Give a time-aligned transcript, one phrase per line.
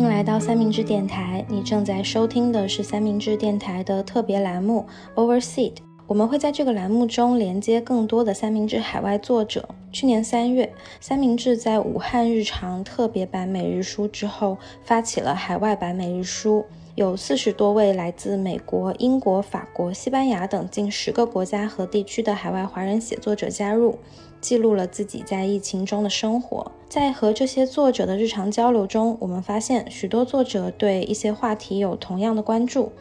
[0.00, 5.74] 欢迎来到三明治电台，你正在收听的是三明治电台的特别栏目 Overseed。
[6.06, 9.68] 我们会在这个栏目中连接更多的三明治海外作者。
[9.92, 16.64] 去年三月，三明治在武汉日常特别版每日书之后，发起了海外版每日书。
[16.94, 23.98] 有四十多位来自美国、英国、法国、西班牙等近十个国家和地区的海外华人写作者加入，
[24.40, 26.72] 记录了自己在疫情中的生活。
[26.88, 32.92] 在和这些作者的日常交流中，我们发现许多作者对一些话题有同样的关注。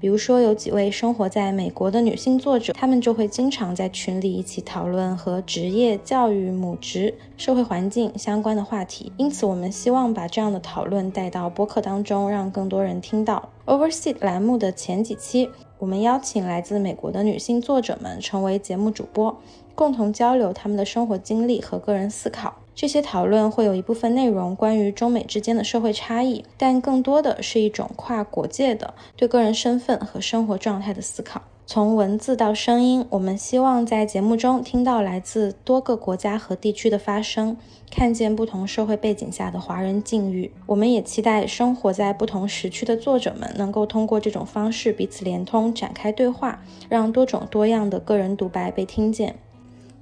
[0.00, 9.10] 比如说，有几位生活在美国的女性作者，她们就会经常在群里一起讨论和职业、教育、母职、社会环境相关的话题。
[9.16, 13.48] 因此，我们希望把这样的讨论带到播客当中，让更多人听到。
[13.64, 19.40] Overseed 栏目的前几期，我们邀请来自美国的女性作者们成为节目主播，
[19.74, 22.54] 共同交流他们的生活经历和个人思考。
[22.74, 31.42] 这些讨论会有一部分内容关于中美之间的社会差异，但更多的是一种跨国界的对个人身份和生活状态的思考。
[31.66, 37.56] 从文字到声音，我们希望在节目中听到来自多个国家和地区的发声，
[37.90, 40.52] 看见不同社会背景下的华人境遇。
[40.66, 49.36] 我们也期待生活在不同时区的作者们能够通过这种方式彼此连通，展开对话，让多种多样的个人独白被听见。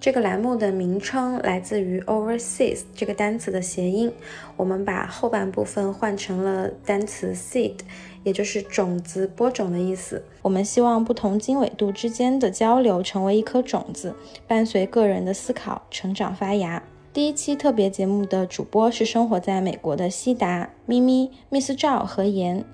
[0.03, 4.13] 这个栏目的名称来自于 overseas 这个单词的谐音，
[4.57, 7.77] 我们把后半部分换成了单词 seed，
[8.25, 10.25] 也就是种子、播种的意思。
[10.43, 14.17] 我们希望不同经纬度之间的交流成为一颗种子，
[14.49, 16.83] 伴随个人的思考、成长、发芽。
[17.13, 22.65] 第一期特别节目的主播是生活在美国的西达、咪咪、Miss 赵和妍，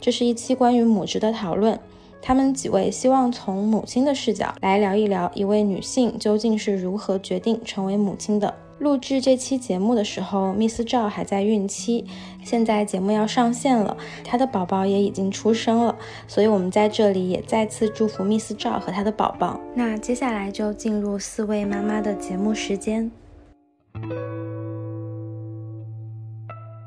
[0.00, 1.78] 这是一期关于母职的讨论。
[2.20, 8.54] 他们几位希望从母亲的视角来聊一聊一位女性究竟是如何决定成为母亲的。
[8.78, 12.04] 录制这期节目的时候，Miss 赵还在孕期，
[12.44, 15.96] 现在节目要上线了，她的宝宝也已经出生了，
[16.28, 19.58] 所以我们在这里也再次祝福 Miss 赵和她的宝宝。
[19.74, 23.10] 那接下来就进入四位妈妈的节目时间。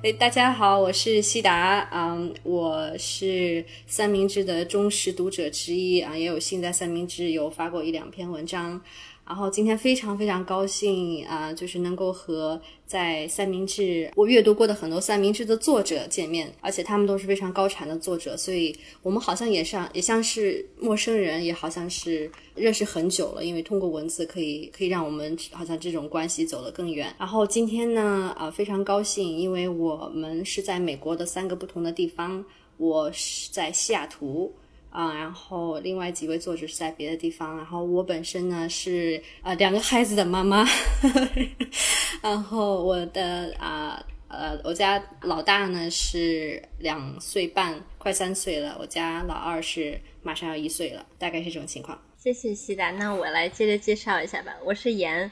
[0.04, 8.82] 哎，大家好，我是西达，嗯，我是三明治的忠实读者之一啊，也有幸在三明治有发过一两篇文章。
[9.32, 27.16] 然后今天非常非常高兴啊，就是能够和在三明治我阅读过的很多三明治的作者见面，而且他们都是非常高产的作者，所以我们好像也像也像是陌生人，也好像是认识很久了，因为通过文字可以可以让我们好像这种关系走得更远。
[27.18, 32.44] 然后今天呢，啊非常高兴，因为我们是在美国的三个不同的地方，
[32.76, 34.54] 我是在西雅图。
[34.92, 40.68] 啊，然后另外几位作者是在别的地方，然后我本身呢是呃两个孩子的妈妈，
[42.22, 51.98] 然后我的啊呃我家老大呢是两岁半，快三岁了，我家老二是马上要一岁了，大概是这种情况。
[52.18, 55.32] 谢谢西达，那我来接着介绍一下吧，我是严，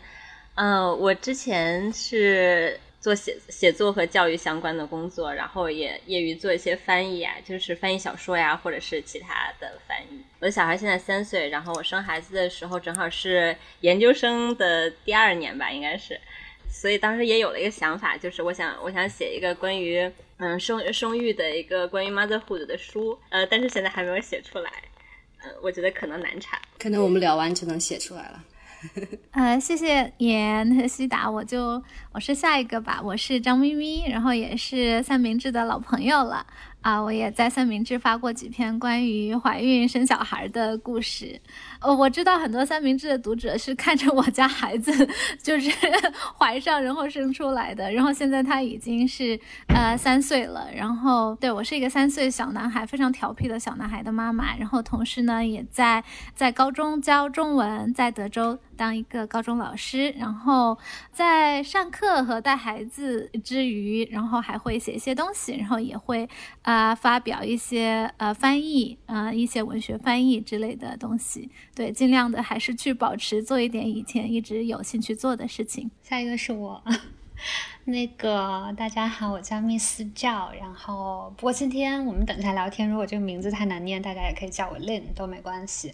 [0.56, 2.80] 嗯，我之前是。
[3.00, 10.22] 做写写作和教育相关的工作，然后也业余做一些翻译啊，就是翻译小说呀，或者是其他的翻译。
[10.40, 16.20] 我的小孩现在三岁，然后我生孩子的时候正好是研究生的第二年吧，应该是，
[16.70, 24.72] 所以当时也有了一个想法，就是我想我想写一个关于嗯生生育的一个关于 motherhood 的书，呃，但是现在还没有写出来，
[25.42, 28.44] 呃，我觉得可能难产，可能我们聊完就能写出来了。
[29.32, 31.82] 呃，谢谢严和西达，我就
[32.12, 36.46] 我是下一个吧，我是张咪咪，然后也是三明治的老朋友了。
[36.82, 41.42] 啊，我也在三明治发过几篇关于怀孕生小孩的故事。
[41.80, 44.92] 呃，我知道很多三明治的读者是看着我家孩子
[45.42, 45.72] 就是
[46.38, 50.68] 怀上然后生出来的，然后现在他已经是呃三岁了。
[50.76, 54.56] 然后对我是一个三岁小男孩，非常调皮的小男孩的妈妈。
[54.58, 56.04] 然后同时呢，也在
[56.36, 60.14] 在高中教中文，在德州当一个高中老师。
[60.18, 60.78] 然后
[61.12, 66.28] 在上课和带孩子之余，然后还会写一些东西，然后也会。
[66.64, 71.50] 啊，发表一些呃翻译，呃一些文学翻译之类的东西，
[71.80, 75.90] 对，尽量的还是去保持做一点以前一直有兴趣做的事情。
[76.04, 76.84] 下一个是我，
[77.86, 85.94] 那个大家好，我叫 Miss 赵，然后不过今天我们等下聊天，如果这个名字太难念，大家也可以叫我 Lin 都没关系。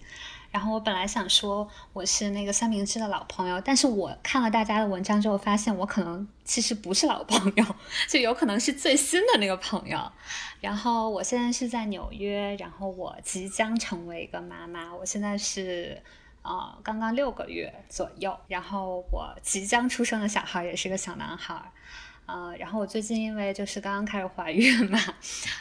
[0.56, 7.76] 然后我本来想说我是那个三明治的老朋友，但是我看了大家的文章之后，发现我可能其实不是老朋友，
[8.08, 10.10] 就有可能是最新的那个朋友。
[10.62, 16.02] 然后我现在是在纽约，然后我即将成为一个妈妈，我现在是
[16.42, 21.62] 呃刚刚六个月左右，然后我即将出生的小孩也是个小男孩。
[22.28, 25.00] 呃，然后我最近因为就是刚刚开始怀孕嘛，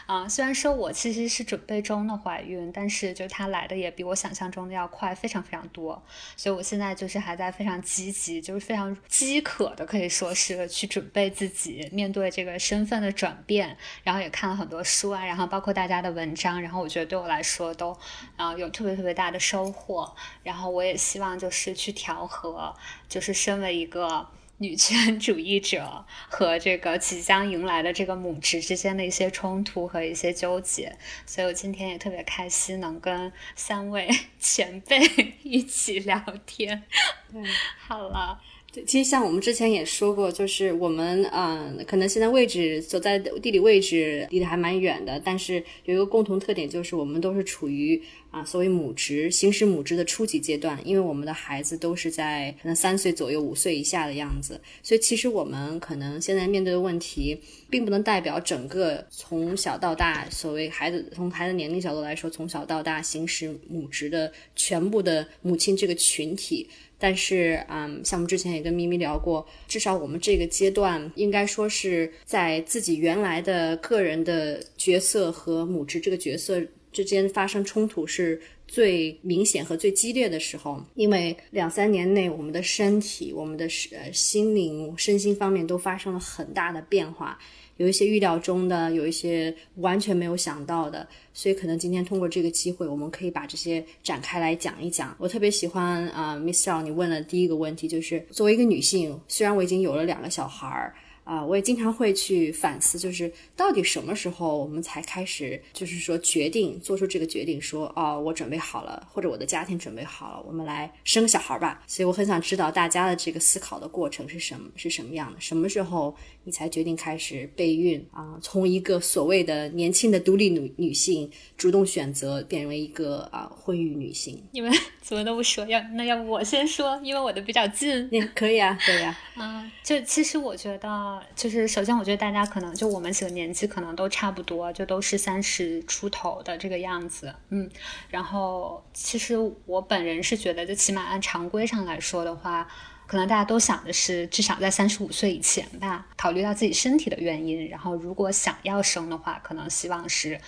[0.07, 6.03] 啊，虽然说我其实是准备中的怀孕，但是就它来的也比我想象中的要快，非常非常多，
[6.37, 17.95] 所以我现在就是还在非常积极，就是非常饥渴的，可以说是去准备自己面对这个身份的转变，然后也看了很多书啊，然后包括大家的文章，然后我觉得对我来说都
[18.37, 20.11] 啊有特别特别大的收获，
[20.43, 22.75] 然后我也希望就是去调和，
[23.07, 24.27] 就是身为一个。
[24.59, 30.97] 女权主义者和这个即将迎来的这个母职之间的一些冲突和一些纠结，
[31.27, 34.09] 所以我今天也特别开心能跟三位
[34.39, 35.01] 前辈
[35.43, 36.85] 一起聊天。
[37.33, 37.43] 对，
[37.79, 38.41] 好了。
[38.87, 48.03] 其实像我们之前也说过，就是我们嗯，可能现在位置所在的地理位置离得还蛮远的，但是有一个共同特点，就是我们都是处于
[48.35, 57.41] 啊所谓母职、行使母职的初级阶段，因为我们的孩子都是在可能三岁左右、五岁以下的样子，所以其实我们可能现在面对的问题，
[57.71, 66.69] 并不能代表整个从小到大所谓孩子从孩子年龄角度来说，从小到大行使母职的全部的母亲这个群体。
[66.97, 76.63] 但是，嗯，像我们之前也跟咪咪聊过，至少我们这个阶段应该说是在自己原来的个人的角色和母职这个角色
[76.95, 80.81] 之间发生冲突是最明显和最激烈的时候。
[80.95, 87.39] 因为两三年内，我们的身体、我们的呃心灵、身心方面都发生了很大的变化。
[87.77, 95.13] 有一些预料中的，有一些完全没有想到的，所以可能今天通过这个机会，我们可以把这些展开来讲一讲。
[95.19, 100.95] 我特别喜欢啊，Miss Zhao，你问的第一个问题就是，作为一个女性，虽然我已经有了两个小孩儿。
[101.25, 111.83] 啊，我也经常会去反思，就是到底什么时候我们才开始，就是说决定做出这个决定，说哦，我准备好了，或者我的家庭准备好了，我们来生个小孩吧。
[111.87, 115.41] 所以我很想知道大家的这个思考的过程是什么，是什么样的？
[115.41, 118.39] 什么时候你才决定开始备孕啊？
[118.43, 124.43] 从一个所谓的年轻的独立女女性主动选择，变为一个啊婚育女性。
[124.53, 125.65] 你们 怎么都不说？
[125.67, 128.07] 要那要不我先说，因为我的比较近。
[128.13, 129.19] 也可以啊，可以啊。
[129.41, 131.14] 嗯，就其实我觉得。
[131.35, 137.69] 就是首先，我觉得大家可能就我们几个年纪可能都差不多，就都是三十出头的这个样子，嗯。
[138.09, 142.67] 然后，其实我本人是觉得，就起码按常规上来说的话，
[143.07, 146.07] 可能大家都想的是至少在三十五岁以前吧。
[146.17, 150.41] 考虑到自己身体的原因，然后如果想要生的话，可能希望是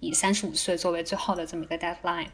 [0.00, 2.26] 以三十五岁作为最后的这么一个 deadline。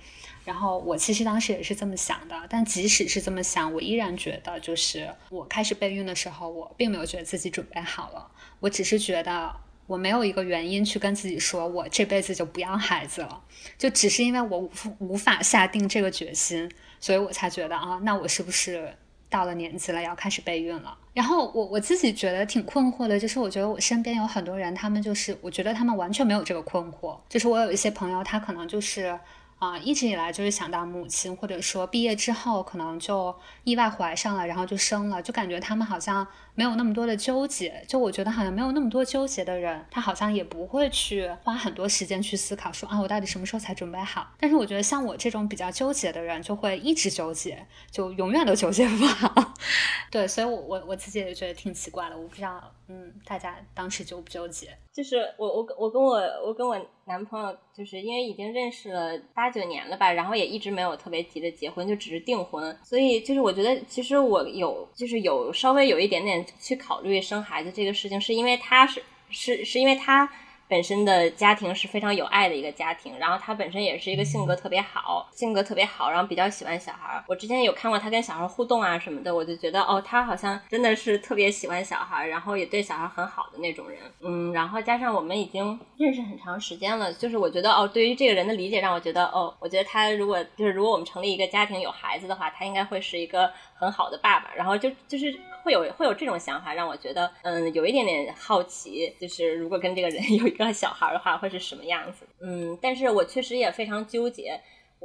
[0.45, 8.31] 然后我其实当时也是这么想的，但即使是这么想，我依然觉得，就是我开始备孕的时候，我并没有觉得自己准备好了。
[8.61, 9.53] 我只是觉得
[9.89, 13.43] 我没有一个原因去跟自己说，我这辈子就不要孩子了，
[13.77, 14.71] 就只是因为我无
[15.01, 16.71] 无法下定这个决心，
[17.01, 18.97] 所以我才觉得啊，那我是不是
[19.29, 20.97] 到了年纪了要开始备孕了？
[21.13, 29.19] 然后我我自己觉得挺困惑的，就是我觉得我身边有很多人，他们就是我觉得他们完全没有这个困惑，就是我有一些朋友，他可能就是。
[29.59, 33.35] 啊，一直以来就是想当母亲，或者说毕业之后可能就
[33.65, 36.27] 意外怀上了，然后就生了，就感觉他们好像
[36.57, 37.85] 没有那么多的纠结。
[37.87, 44.27] 就我觉得好像没有那么多纠结的人，他好像也不会去花很多时间去思考说啊，我到底什么时候才准备好？
[44.41, 49.55] 但是我觉得像我这种比较纠结的人，就会一直纠结，就永远都纠结不好。
[50.11, 54.69] 对，所以我我我自己也觉得挺奇怪的，我不知道，嗯，大家当时纠不纠结？
[54.93, 62.75] 就是我我我跟我我跟我男朋友，就是因为已经认识了八九年了吧，然后也一直没有特别急着结婚，就只是订婚。
[62.83, 70.29] 所以就是我觉得，其实我有就是有稍微有一点点去考虑生孩子这个事情，是因为他是是是因为他。
[70.69, 77.23] 本身的家庭是非常有爱的一个家庭，然后他本身也是一个性格特别好，性格特别好，然后比较喜欢小孩儿。
[77.29, 84.01] 我之前有看过他跟小孩互动啊什么的，我就觉得哦，他好像真的是特别喜欢小孩儿，然后也对小孩很好的那种人。
[84.23, 93.49] 嗯，然后加上我们已经认识很长时间了，就是我觉得哦，对于这个人的理解让我觉得哦，我觉得他如果就是如果我们成立一个家庭有孩子的话，他应该会是一个。
[93.79, 102.25] 很好的爸爸，然后就就是会有会有这种想法，让我觉得嗯有一点点好奇，就是如果跟这个人 有一个小孩的话，会是什么样子？
[102.39, 104.61] 嗯，但是我确实也非常纠结，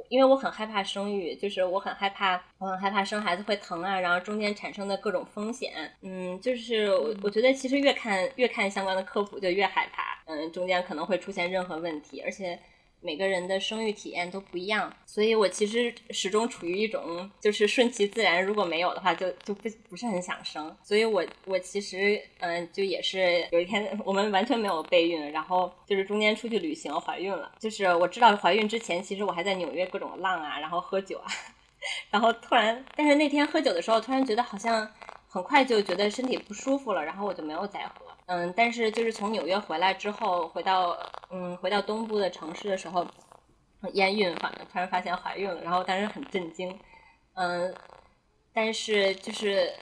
[0.07, 12.59] 因为我很害怕生育，就是我很害怕，我很害怕生孩子会疼啊，然后中间产生的各种风险，嗯，就是我我觉得其实越看越看相关的科普就越害怕，嗯，中间可能会出现任何问题，而且。
[13.01, 20.75] 每个人的生育体验都不一样，所以我其实始终处于一种就是顺其自然，如果没有的话，就就不不是很想生。
[20.83, 27.51] 所以我我其实嗯，就也是有一天我们完全没有备孕，然后就是中间出去旅行怀孕了。
[27.59, 31.25] 就是我知道怀孕之前，其实我还在纽约各种浪啊，然后喝酒啊，
[32.11, 34.87] 然后突然，但是那天喝酒的时候，突然觉得好像
[35.27, 38.05] 很快就觉得身体不舒服了，然后我就没有再喝。
[38.27, 40.97] 嗯，但是就是从纽约回来之后，回到
[41.29, 43.05] 嗯回到东部的城市的时候，
[43.93, 46.79] 验孕反正突然发现怀孕了，然后当时很震惊。
[47.33, 47.73] 嗯，
[48.53, 49.73] 但是就是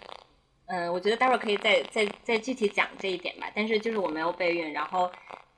[0.67, 3.51] 嗯，我觉得待会儿可以再再再具体讲这一点吧。
[3.55, 5.11] 但是就是我没有备孕，然后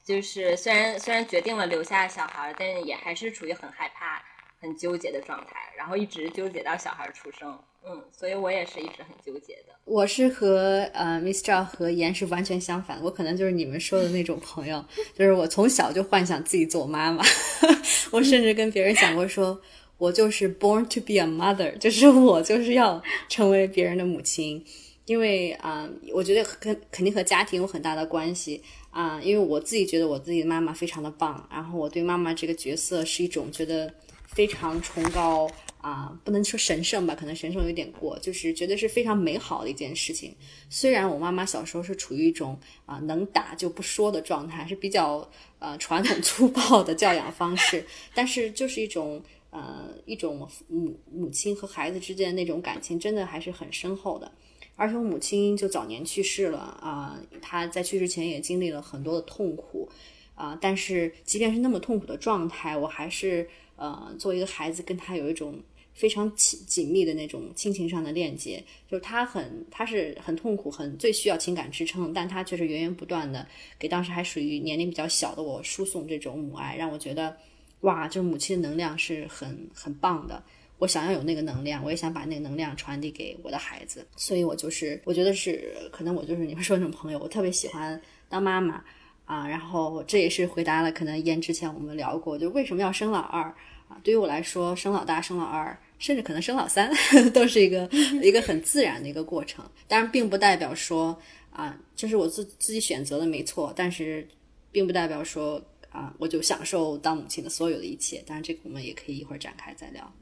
[0.03, 4.21] 就是虽然虽然决定了留下小孩，但也还是处于很害怕、
[4.59, 7.57] 很纠结的状态，然后一直纠结到小孩出生。
[7.83, 9.73] 嗯，所以我也是一直很纠结的。
[9.85, 14.83] 我是和呃 Miss Zhao 和妍是完全相反，我可能就是你们说的那种朋友，
[15.17, 17.23] 就是我从小就幻想自己做妈妈，
[18.11, 19.59] 我甚至跟别人讲过，说
[19.97, 24.63] 我就是 born to be a mother， 就是我就是要成为别人的母亲，
[25.05, 28.61] 因为啊，我觉得跟肯定和家庭有很大的关系
[28.91, 33.91] 啊，因为我自己觉得我自己的妈妈非常的棒，然后我对妈妈这个角色是一种觉得
[34.27, 35.49] 非常崇高。
[35.81, 40.35] 啊，不能说神圣吧，可能神圣有点过，就是觉得是非常美好的一件事情。
[40.69, 47.83] 虽然我妈妈小时候是处于一种啊能打就不说的状态，是比较呃传统粗暴的教养方式，
[48.13, 49.19] 但是就是一种
[49.49, 54.31] 呃一种母母亲和孩子之间那种感情，真的还是很深厚的。
[54.75, 59.89] 而且我母亲就早年去世了啊，她在去世前也经历了很多的痛苦
[60.35, 63.47] 啊，但是即便是那么痛苦的状态，我还是
[63.81, 65.59] 呃作为一个孩子跟他有一种。
[65.93, 73.45] 非常紧紧密的那种亲情上的链接，就是他很他是很痛苦，很最需要情感支撑，但他却是源源不断的
[73.77, 77.35] 给当时还属于年龄比较小的我输送这种母爱，让我觉得
[77.81, 80.41] 哇，就是母亲的能量是很很棒的。
[80.77, 88.81] 我想要有那个能量，我也想把那个能量传递给我的孩子，所以我就是我觉得是可能我就是你们说那种朋友，我特别喜欢当妈妈
[89.25, 93.43] 啊，然后这也是回答了可能燕之前我们聊过，就为什么要生老二
[93.87, 93.97] 啊。
[94.03, 96.91] 对于我来说，生老大、生老二，甚至可能生老三，
[97.33, 97.89] 都是一个
[98.21, 99.63] 一个很自然的一个过程。
[99.87, 101.17] 当然，并不代表说
[101.51, 103.71] 啊，这是我自自己选择的，没错。
[103.75, 104.27] 但是，
[104.71, 108.23] 并不代表说啊，我就享受当母亲的所有的一切。
[108.25, 110.13] 当然，这个我们也可以一会儿展开再聊。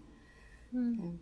[0.71, 1.17] 嗯。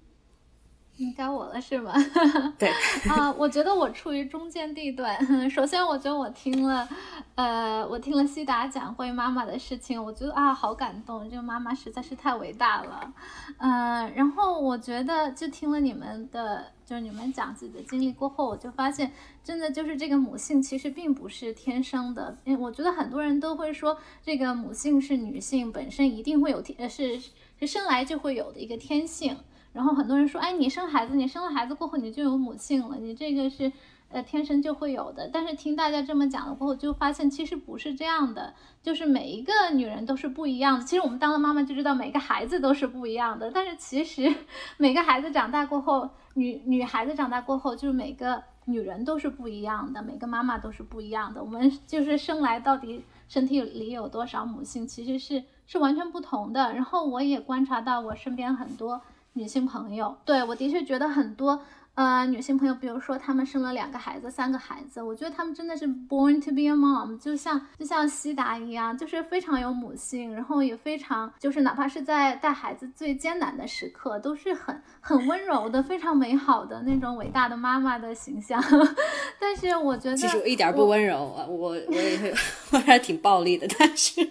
[0.99, 1.93] 你该我了是吗？
[2.57, 2.69] 对
[3.07, 5.15] 啊，我觉得我处于中间地段。
[5.49, 6.87] 首先，我觉得我听了，
[7.35, 13.13] 呃，我听了西达讲关于妈妈的事情，我觉得啊，好感动，这个妈妈实在是太伟大了。
[13.59, 19.11] 嗯，然后我觉得就听了你们的，就是你们讲自己的经历过后，我就发现，
[19.43, 22.35] 真的就是这个母性其实并不是天生的。
[22.43, 27.19] 因为我觉得很多人都会说，这个母性是女性本身一定会有天，是
[27.59, 29.37] 是生来就会有的一个天性。
[29.73, 33.71] 然后很多人说，哎，你生孩子，你生了孩子过后你就有母性了，你这个是
[34.09, 35.29] 呃天生就会有的。
[35.31, 40.85] 但是听大家这么讲了过后，就发现其实不是这样的，就是每一个女人都是不一样的。
[40.85, 43.51] 其实我们当了妈妈就知道，每个孩子都是不一样的。
[43.51, 44.33] 但是其实
[44.77, 51.43] 每个孩子长大过后，女 女孩子长大过后，就是每个女人都是不一样的，每个妈妈都是不一样的。
[51.43, 56.73] 我们就是生来到底身体里有多少母性，其实是是完全不同的。
[56.73, 59.01] 然后我也观察到我身边很多。
[59.37, 61.61] 女性朋友，对我的确觉得很多，
[61.93, 78.63] 呃，女性朋友，比如说她们生了两个孩子、三个孩子，我觉得她们真的是 born to be a mom，就像就像西达一样，就是非常有母性，然后也非常就是哪怕是在带孩子最艰难的时刻，都是很很温柔的、非常美好的那种伟大的妈妈的形象。
[79.39, 82.33] 但是我觉得，其实我一点不温柔啊，我我也会，
[82.71, 84.21] 我还挺暴力的，但是，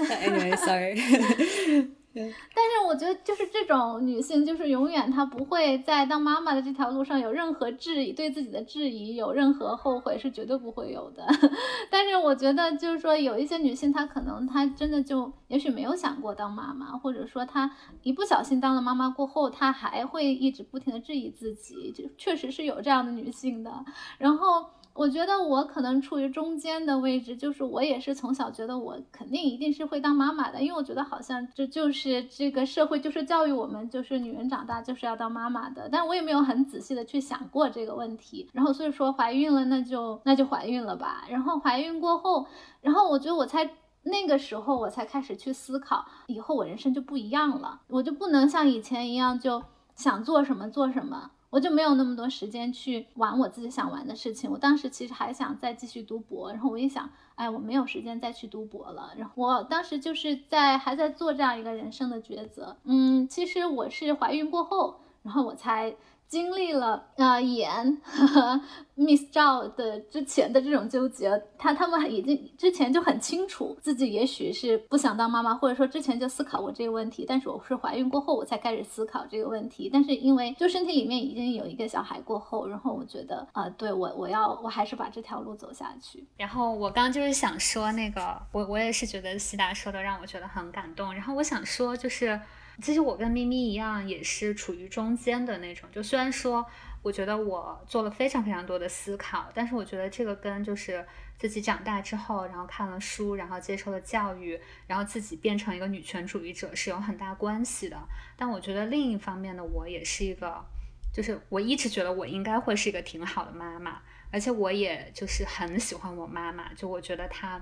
[0.06, 1.90] anyway，sorry。
[2.90, 11.24] 我觉得，就是这种女性，就是永远她不会在当妈妈的这条路上有任何质疑，对自己的质疑有任何后悔，是绝对不会有的。
[11.88, 17.70] 但是我觉得，就是说有一些女性，她可能她真的就也许没有想过当妈妈，或者说她
[18.02, 23.72] 一不小心当了妈妈过后，她还会一直不停的质疑自己，就确实是有这样的女性的。
[24.18, 24.66] 然后。
[25.00, 35.88] 我觉得我可能处于中间的位置，就是我也是从小觉得我肯定一定是会当妈妈的，因为我觉得好像这就是这个社会就是教育我们，就是女人长大就是要当妈妈的。
[35.90, 41.24] 但我也没有很仔细的去想过这个问题，然后所以说怀孕了，那就那就怀孕了吧。
[41.30, 42.46] 然后怀孕过后，
[42.82, 43.70] 然后我觉得我才
[44.02, 49.62] 那个时候我才开始去思考，以后我人生就不一样了，我就不能像以前一样就
[49.94, 51.30] 想做什么做什么。
[51.50, 54.50] 我就没有那么多时间去玩我自己想玩的事情。
[54.50, 59.12] 我当时其实还想再继续读博，然后我一想，哎，我没有时间再去读博了。
[59.16, 62.76] 然后我当时就是在还在做这样一个人生的抉择。
[62.84, 65.96] 嗯，其实我是怀孕过后，然后我才
[66.30, 68.60] 经历了啊，严和
[68.94, 86.24] Miss 赵的之前的这种纠结，他他们已经之前就很清楚自己也许是不想当妈妈，或者说之前就思考过这个问题，但是我是怀孕过后我才开始思考这个问题，但是因为就身体里面已经有一个小孩过后，然后我觉得啊，对我我要我还是把这条路走下去。
[86.36, 92.40] 然后我刚刚就是想说那个，我我也是觉得西达说的让我觉得很感动，然后我想说就是。
[92.80, 95.88] 其实我跟咪咪一样，也是处于中间的那种。
[95.92, 96.64] 就虽然说，
[97.02, 101.06] 我觉得我做了非常非常多的思考，但是我觉得这个跟就是
[101.38, 107.98] 自己长大之后，然后看了书，然后接受了教育，然后自己变成一个女权主义者是有很大关系的。
[108.36, 110.64] 但我觉得另一方面呢，我也是一个，
[111.12, 116.72] 就是我一直觉得我应该会是一个挺好的妈妈，而且我也就是很喜欢我妈妈。
[116.74, 117.60] 就我觉得她，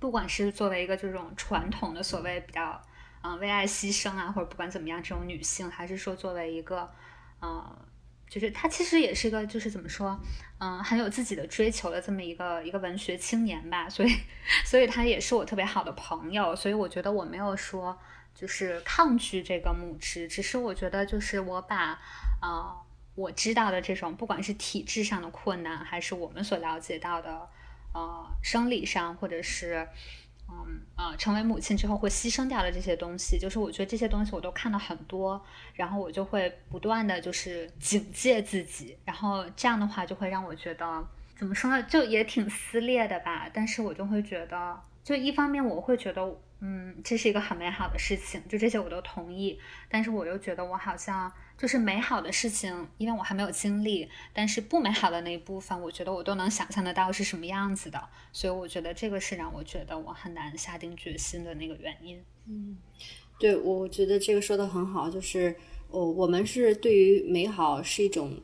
[0.00, 2.80] 不管是作为一个这种传统的所谓比较。
[3.24, 6.92] 啊，为爱牺牲啊，或者不管怎么样，这种女性，还是说作为一个，
[7.40, 7.74] 呃，
[8.28, 10.20] 就是她其实也是一个，就是怎么说，
[10.58, 13.88] 嗯，很有自己的追求的这么一个一个文学青年吧。
[13.88, 14.14] 所以，
[14.66, 16.54] 所以她也是我特别好的朋友。
[16.54, 17.98] 所以我觉得我没有说
[18.34, 21.98] 就是抗拒这个母职，只是我觉得就是我把，
[22.42, 22.76] 呃，
[23.14, 27.48] 我知道的这种，不管是体质上的困难，还是我们所了解到的，
[27.94, 29.88] 呃，生理上或者是。
[30.48, 35.42] 嗯啊，成为母亲之后会牺牲掉的这些东西，就是我觉得这些东西我都看了很多，
[35.74, 41.04] 然后我就会不断的就是警戒自己，然后这样的话就会让我觉得
[41.36, 43.48] 怎么说呢，就也挺撕裂的吧。
[43.52, 46.24] 但是我就会觉得，就一方面我会觉得，
[46.64, 49.58] 嗯，这是一个很美好的事情，就这些我都同意，
[49.90, 51.30] 但是我又觉得我好像。
[51.56, 62.20] 就是美好的事情，因为我还没有经历，但是不美好的那一部分，我觉得我都能想象得到是什么样子的，所以我觉得这个是让我觉得我很难下定决心的那个原因。
[62.48, 62.76] 嗯，
[63.38, 65.54] 对，我觉得这个说的很好，就是
[65.90, 68.36] 哦，我们是对于美好是一种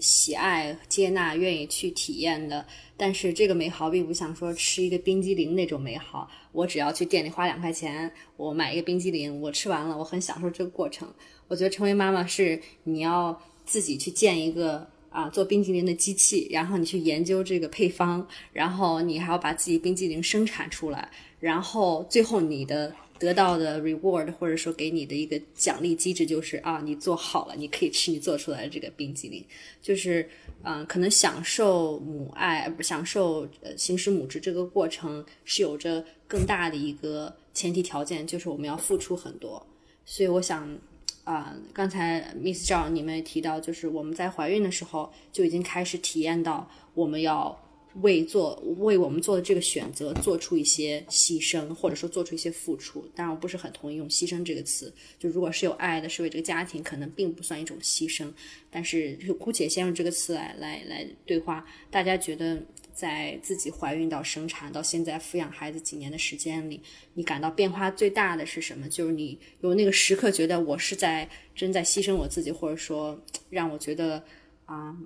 [0.00, 11.08] 喜爱、接纳、愿意去体验的，但是这个美好并不像说吃一个冰激凌那种美好，我只要去店里花两块钱，我买一个冰激凌，我吃完了，我很享受这个过程。
[11.48, 29.44] 我觉得成为妈妈是你要自己去建一个啊做冰激凌的机器，然后你去研究这个配方，然后你还要把自己冰激凌生产出来，然后最后你的得到的 reward 或者说给你的一个奖励机制就是啊你做好了，你可以吃你做出来的这个冰激凌，
[29.80, 30.28] 就是
[30.62, 39.64] 嗯可能享受母爱不享受呃行使母职这个过程是有着更大的一个前提条件，就是我们要付出很多，
[40.04, 40.78] 所以我想。
[41.24, 47.58] 啊，刚才 Miss 赵你们也提到，就是我们在怀孕的时候就已经开始体验到，我们要
[48.02, 53.08] 为做为我们做的这个选择做出一些牺牲，或者说做出一些付出。
[53.14, 54.92] 当然，我不是很同意用“牺牲”这个词。
[55.18, 58.26] 就如果是有爱的，是为这个家庭，可能并不算一种牺牲。
[58.70, 62.62] 但是，就姑且先用这个词来来来对话，大家觉得。
[62.94, 66.80] 在自己怀孕到生产到现在抚养孩子几年的时间里，
[67.14, 68.88] 你感到变化最大的是什么？
[68.88, 74.22] 就是你有那个时刻觉得我是在真在牺牲我自己，或者说让我觉得
[74.66, 74.96] 啊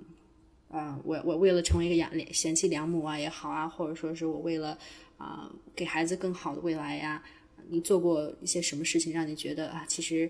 [0.71, 4.77] 啊，我我为了成为一个养贤妻良母啊也好啊，或者说是我为了
[5.17, 7.23] 啊给孩子更好的未来呀，
[7.69, 10.29] 你做过一些什么事情让你觉得啊其实。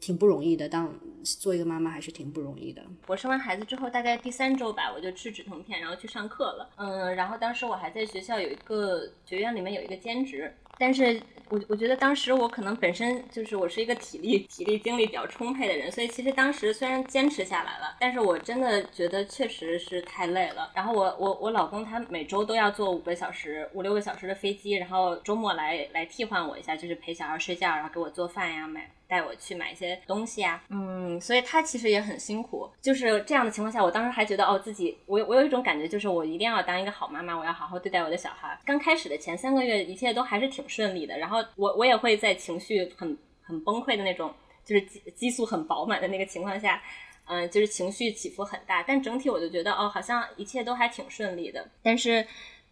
[0.00, 2.80] 挺不容易的，当做一个妈妈还是挺不容易的。
[3.08, 6.70] 我生完孩子之后，大概第三周吧，我就吃止疼片，然后去上课了。
[6.76, 10.54] 嗯，然后当时我还在学校有一个学院里面有一个兼职。
[10.78, 20.70] 但是我我觉得当时我可能本身就是我是一个体力体力精力比较充沛的人，所以其实当时虽然坚持下来了，但是我真的觉得确实是太累了。
[20.74, 32.70] 然后我我我老公他每周都要坐五个小时五六个小时的飞机，然后周末来来替换我一下，就是陪小孩睡觉，然后给我做饭呀，买带我去买一些东西啊，嗯，所以他其实也很辛苦。
[32.80, 38.56] 就是这样的情况下，我当时还觉得哦自己我我有一种感觉，就是我一定要当一个好妈妈，我要好好对待我的小孩。
[38.64, 40.64] 刚开始的前三个月，一切都还是挺。
[40.68, 44.30] 顺利的，然后我我也会在情绪很很崩溃的那种，
[44.62, 46.82] 就是激激素很饱满的那个情况下，
[47.24, 51.66] 嗯，就是情绪起伏很大，但整体我就觉得哦，好像一切都还挺顺利的。
[51.82, 52.22] 但是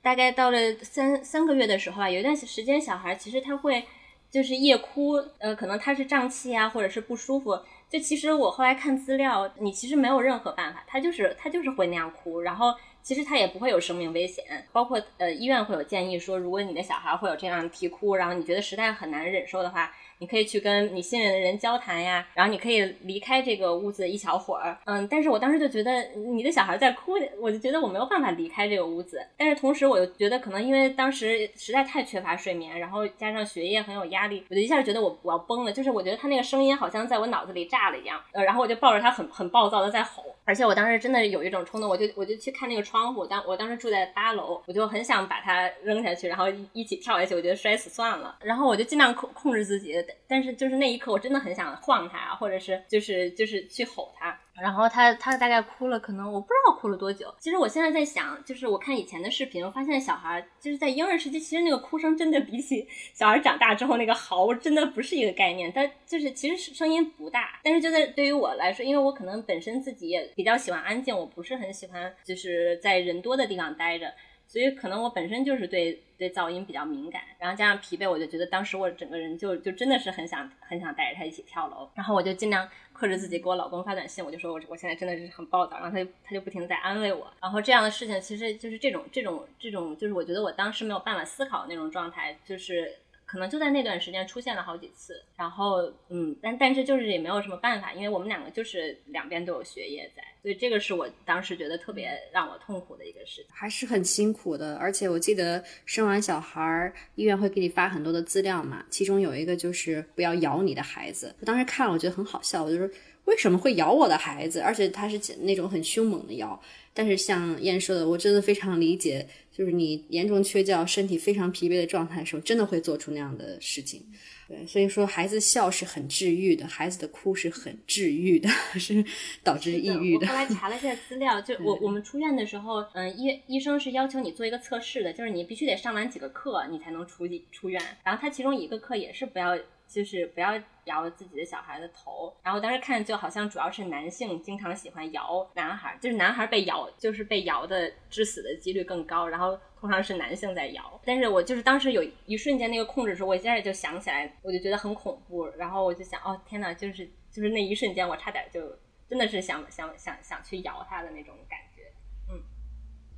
[0.02, 3.82] 大概到了三三个月的时候啊，有一段时间小孩其实他会
[4.30, 7.58] 就是夜哭，呃，可能他是胀气啊，或者是不舒服。
[7.88, 12.74] 就其实我后来看资料，你其实没有任何办法，他就是他就是会那样哭，然后。
[13.06, 14.44] 其实他也不会有生命危险。
[14.72, 19.92] 包括呃医院会有建议说，如果你的小孩会有这样啼哭，然后你觉得实在很难忍受的话。
[20.18, 49.94] 你可以去跟你信任的人交谈呀，然后你可以离开这个屋子一小会儿，嗯，但是我当时就觉得你的小孩在哭，我就觉得我没有办法离开这个屋子，但是同时我又觉得可能因为当时实在太缺乏睡眠，然后加上学业很有压力，我就一下觉得我我要崩了，就是我觉得他那个声音好像在我脑子里炸了一样，呃，然后我就抱着他很很暴躁的在吼，而且我当时真的有一种冲动，我就我就去看那个窗户，当我当时住在八楼，我就很想把他扔下去，然后一起跳下去，我觉得摔死算了，然后我就尽量控控制自己，
[50.26, 50.86] 但是就是那。
[50.86, 57.34] 一刻我真的很想晃他，或者是就是就是去吼他，然后他他大概哭了，可能我不知道哭了多久。
[57.40, 65.70] 其实我现在在想，就是我看以前的视频，我发现小孩就是在婴儿时期，其实那个哭声真的比起小孩长大之后那个嚎，真的不是一个概念。
[65.74, 74.12] 但就是其实声音不大，但是就在对于我来说，因为我可能本身自己也比较喜欢安静，我不是很喜欢就是在人多的地方待着。
[74.46, 92.92] 所以可能我本身就是对对噪音比较敏感，然后加上疲惫，我就觉得当时我整个人就就真的是很想很想带着他一起跳楼，然后我就尽量克制自己，给我老公发短信，我就说我我现在真的是很暴躁，然后他就他就不停的在安慰我，然后这样的事情其实就是这种这种这种就是我觉得我当时没有办法思考的那种状态，就是。
[93.26, 104.76] 可能就在那段时间出现了好几次，然后嗯，但但是就是也没有什么办法，因为我们两个就是两边都有学业在，所以这个是我当时觉得特别让我痛苦的一个事情，还是很辛苦的。
[104.76, 111.34] 而且我记得生完小孩，医院会给你发很多的资料嘛，其中有一个就是不要咬你的孩子。
[111.40, 112.88] 我当时看了，我觉得很好笑，我就说
[113.24, 114.60] 为什么会咬我的孩子？
[114.60, 116.62] 而且他是那种很凶猛的咬。
[116.96, 124.02] 但是像燕说的，我真的非常理解，就是你严重缺觉、身体非常疲惫的状态的时候，真的会做出那样的事情。
[124.48, 128.48] 对，所以说孩子笑是很治愈的，孩子的哭是很治愈的，
[128.80, 129.04] 是
[129.42, 130.26] 导致抑郁的。
[130.26, 137.82] 我后来查了一下资料，就 我我们出院的时候，嗯，医医生是要求你做一个测试的，就是你必须得上完几个课，你才能出出院。
[138.02, 139.58] 然后他其中一个课也是不要。
[139.88, 151.00] 就是不要摇自己的小孩的头，然后当时看就好像主要是男性经常喜欢摇男孩，就是男孩被摇，就是被摇的致死的几率更高，然后通常是男性在摇。
[151.04, 158.60] 但是我就是当时有一瞬间那个控制的时候，我一下就想起来，我就觉得很恐怖，然后我就想，哦天呐，就是就是那一瞬间，我差点就
[159.08, 161.58] 真的是想想想想去摇他的那种感。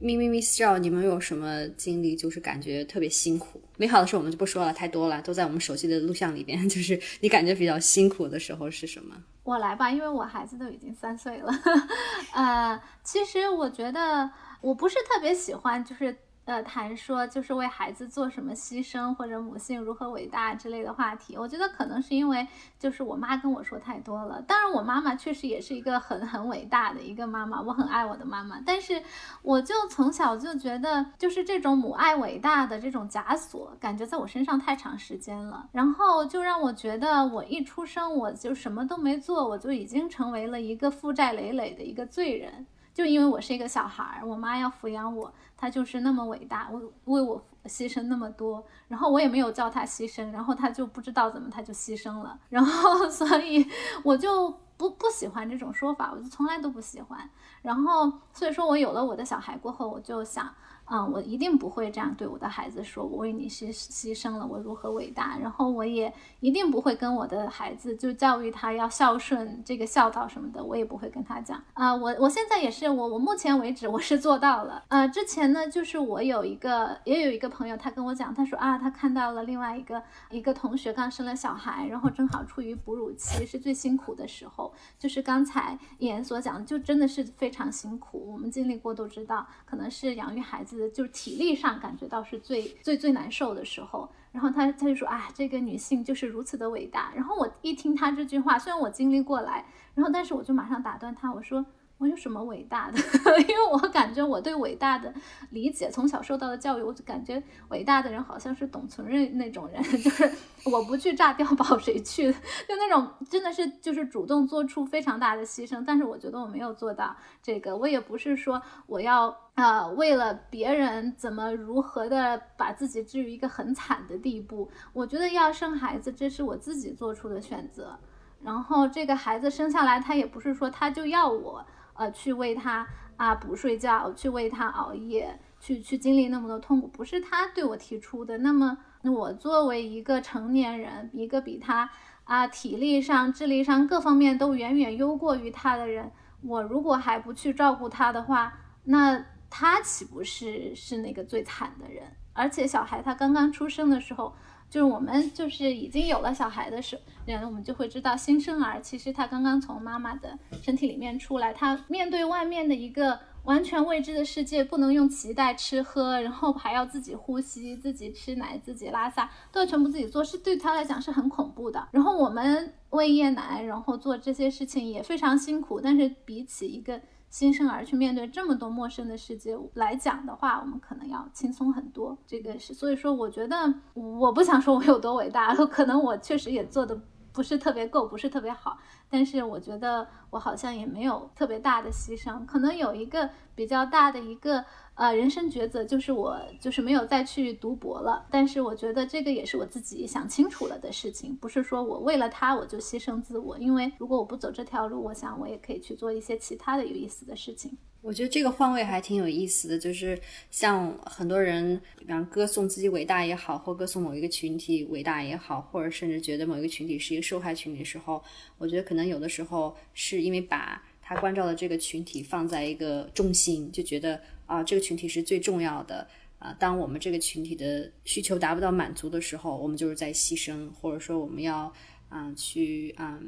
[0.01, 2.15] 咪咪咪少你们有什么经历？
[2.15, 3.61] 就是感觉特别辛苦。
[3.77, 6.69] 美好的事我们就不说了，太多了，都在我们熟悉的录像里边。
[6.69, 9.17] 就是你感觉比较辛苦的时候是什么？
[9.43, 11.53] 我来吧，因为我孩子都已经三岁了。
[12.35, 14.31] 呃，其实我觉得
[14.61, 16.17] 我不是特别喜欢，就是。
[16.49, 24.41] 呃，谈说就是为孩子做什么牺牲，或者母性如何伟大之类的话题，我觉得可能是因为就是我妈跟我说太多了。
[24.41, 28.59] 当然，我妈妈确实也是一个很很伟大的一个妈妈，我很爱我的妈妈。
[28.65, 29.03] 但是，
[29.43, 42.67] 我就从小就觉得，就是这种母爱伟大的这种枷锁，感觉在我身上太长时间了，然后就让我觉得，我一出生我就什么都没做，我就已经成为了一个负债累累的一个罪人。
[42.95, 53.69] 就因为我是一个小孩儿，我妈要抚养我，他就是那么伟大，为为我牺牲那么多，然后我也没有叫他牺牲，然后他就不知道怎么他就牺牲了，然后 所以
[54.03, 57.29] 我就不不喜欢这种说法，我就从来都不喜欢，
[57.61, 60.55] 然后所以说我有了我的小孩过后，我就想。
[60.91, 65.37] 嗯，我一定不会这样对我的孩子说，我为你牺牺牲了，我如何伟大。
[65.39, 71.63] 然后我也一定不会跟我的孩子就教育他要孝顺，这个孝道什么的，我也不会跟他讲。
[71.75, 74.83] 啊，我我现在也是，我我目前为止我是做到了。
[74.89, 84.73] 呃，之前呢，就是我有一个也有一个朋友，他跟我讲，他说啊，他看到了另外一个一个同学刚生了小孩，然后正好处于哺乳期，是最辛苦的时候。
[84.99, 88.33] 就是刚才言所讲，就真的是非常辛苦。
[88.33, 90.78] 我们经历过都知道，可能是养育孩子。
[90.91, 97.11] 就是体力上感觉到是最最最难受的时候，然后他他就说啊，这个女性就是如此的伟大。
[97.15, 99.65] 然后我一听他这句话，虽然我经历过来，
[99.95, 101.65] 然后但是我就马上打断他，我说。
[101.99, 102.99] 我有什么伟大的？
[103.43, 105.13] 因为我感觉我对伟大的
[105.51, 110.31] 理解，从小受到的教育，我就感觉伟大的人好像是董存瑞那种人， 就是
[110.65, 112.31] 我不去炸碉堡谁去？
[112.69, 115.83] 就那种真的是就是主动做出非常大的牺牲。
[115.85, 124.71] 但是我觉得我没有做到这个，我也不是说我要啊为了别人怎么如何的把自己置于一个很惨的地步。
[124.93, 127.99] 我觉得要生孩子，这是我自己做出的选择。
[128.41, 131.67] 然后这个孩子生下来，他也不是说他就要我。
[131.99, 138.39] 呃，去为他啊补睡觉，去为他熬夜，去去经历那么多痛苦，不是他对我提出的。
[138.39, 141.91] 那么，我作为一个成年人，一个比他
[142.23, 148.53] 啊体力上、智力上各方面都远远优过于他的人，我如果还不去照顾他的话，
[148.85, 152.05] 那他岂不是是那个最惨的人？
[152.33, 154.33] 而且小孩他刚刚出生的时候，
[154.71, 171.89] 就是我们就是已经有了小孩的时人，我们就会知道新生儿其实他刚刚从妈妈的身体里面出来，他面对外面的一个完全未知的世界，不能用脐带吃喝，然后还要自己呼吸、自己吃奶、自己拉撒，都要全部自己做，是对他来讲是很恐怖的。
[171.93, 177.01] 然后我们喂夜奶，然后做这些事情也非常辛苦，但是比起一个。
[177.31, 182.17] 新生儿去面对这么多陌生的世界来讲的话，我们可能要轻松很多。
[182.27, 186.99] 这个是，所以说，我觉得我不想说我有多伟大， 可能我确实也做的
[187.33, 188.79] 不是特别够，不是特别好。
[189.11, 194.65] 但是我觉得我好像也没有特别大的牺牲，可能有一个比较大的一个。
[194.99, 207.79] 呃，人生抉择就是我就是没有再去读博了，但是我觉得这个也是我自己想清楚了的事情，不是说我为了他我就牺牲自我，因为如果我不走这条路，我想我也可以去做一些其他的有意思的事情。
[208.09, 210.19] 我觉得这个换位还挺有意思的，就是
[210.51, 218.25] 像很多人，比方歌颂自己伟大也好，或歌颂某一个群体伟大也好，或者甚至觉得某一个群体是一个受害群体的时候，
[218.57, 224.19] 我觉得可能有的时候是因为把他关照的这个群体放在一个中心，就觉得。
[224.49, 226.57] 啊，这个群体是最重要的啊！
[226.59, 231.71] 当我们这个群体的需求达不到满足的时候，我们就是在牺牲，或者说我们要
[232.09, 233.21] 啊去啊，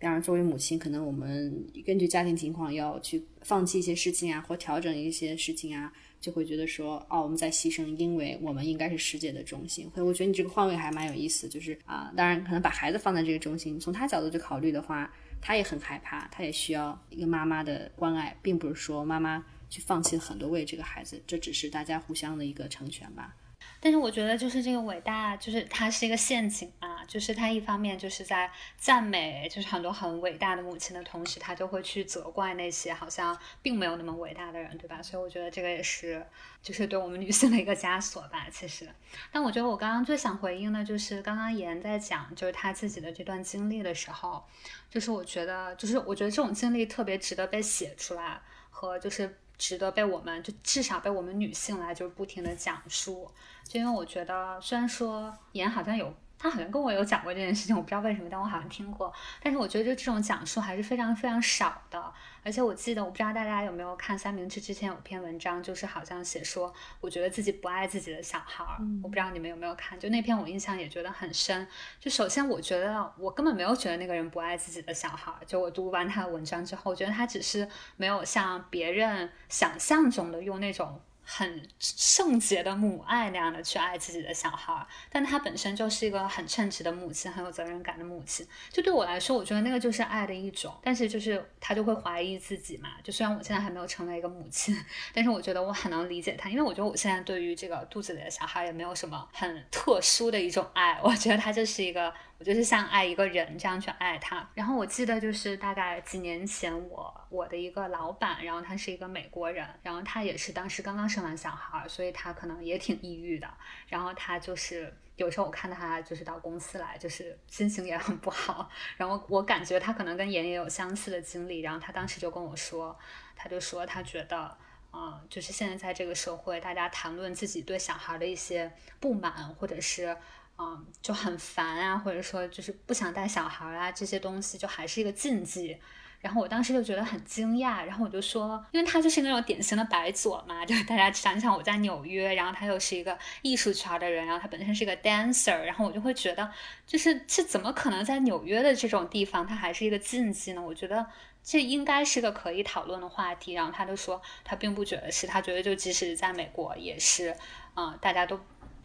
[0.00, 9.88] 比方作为母亲，可能我们根据家庭情况要去放弃一些事情啊，或调整一些事情啊，就会觉得说，哦，我们在牺牲，因为我们应该是世界的中心。
[9.94, 19.44] 所以我觉得你这个换位还蛮有意思，就是啊，当然可能把孩子放在这个中心，从他角度去考虑的话，他也很害怕，他也需要一个妈妈的关爱，并不是说妈妈。
[19.70, 23.36] 去放弃很多为这个孩子，这只是大家互相的一个成全吧。
[23.80, 26.98] 但是我觉得，就是这个伟大，就是它是一个陷阱啊。
[27.10, 35.02] 就是他一方面就是在赞美，就是很多很伟大的母亲的同时，他就会去责怪那些好像并没有那么伟大的人，对吧？
[35.02, 36.24] 所以我觉得这个也是，
[36.62, 38.46] 就是对我们女性的一个枷锁吧。
[38.52, 38.88] 其实，
[39.32, 44.44] 但我觉得我刚刚最想回应的就是刚刚妍在讲，就是他自己的这段经历的时候，
[44.88, 48.40] 就是我觉得，就是我觉得这种经历特别值得被写出来，
[48.70, 49.36] 和就是。
[49.60, 53.30] 值得被我们就至少被我们女性来就是不停的讲述，
[53.62, 56.12] 就因为我觉得虽然说盐好像有。
[56.42, 59.12] 他好像跟我有讲过这件事情，我不知道为什么，但我好像听过。
[59.42, 62.12] 但是我觉得就这种讲述还是非常非常少的。
[62.42, 66.72] 而且我记得，我不知道大家有没有看三明治之前有篇文章，就是好像写说，
[67.02, 68.78] 我觉得自己不爱自己的小孩儿。
[69.02, 71.68] 我不知道你们有没有看，就那篇我印象也觉得很深。
[71.98, 75.44] 就首先我觉得我根本没有觉得那个人不爱自己的小孩儿。
[75.44, 80.98] 就我读完他的文章之后，我觉得他只是没有像别人想象中的用那种。
[81.32, 88.44] 很圣洁的母爱那样的去爱自己的小孩，但她本身就是一个很称职的母亲，很有责任感的母亲。
[88.72, 90.76] 就对我来说，我觉得那个就是爱的一种。
[90.82, 92.90] 但是就是她就会怀疑自己嘛。
[93.04, 94.76] 就虽然我现在还没有成为一个母亲，
[95.14, 100.98] 但是我觉得我很能理解她，因为我觉得我现在对于这个肚子里的小孩也没有什么很特殊的一种爱。
[101.00, 102.12] 我觉得他就是一个。
[102.40, 104.48] 我就是像爱一个人这样去爱他。
[104.54, 113.46] 然后我记得就是大概几年前，我我的一个老板，然后他是一个美国人，然后他也是当时刚刚生完小孩，所以他可能也挺抑郁的。
[113.88, 118.70] 然后他就是有时候我看他就是到公司来，就是心情也很不好。
[118.96, 121.60] 然后我感觉他可能跟妍妍有相似的经历。
[121.60, 122.98] 然后他当时就跟我说，
[123.36, 124.56] 他就说他觉得，
[124.94, 130.16] 嗯，就是现在在这个社会，大家谈论自己对小孩的一些不满，或者是。
[130.62, 135.78] 嗯，就很烦啊，或者说就是不想带小孩啊，这些东西就还是一个禁忌。
[136.20, 146.52] 然后我当时就觉得很惊讶，然后我就说，因为他就是那种典型的白左嘛，就是大家想想我在纽约，然后他又是一个艺术圈的人，然后他本身是一个 dancer，然后我就会觉得，
[146.86, 150.60] 就是这怎么可能在纽约的这种地方，他还是一个禁忌呢？
[150.60, 151.06] 我觉得
[151.42, 153.54] 这应该是个可以讨论的话题。
[153.54, 157.34] 然后他就说，他并不觉得是，他觉得就即使在美国也是，
[157.74, 158.38] 嗯，大家都。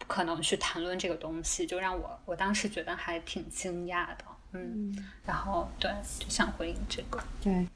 [0.06, 5.90] 不可能去谈论这个东西，就让我我当时觉得还挺惊讶的，嗯，然后对，
[6.20, 7.66] 就想回应这个，对。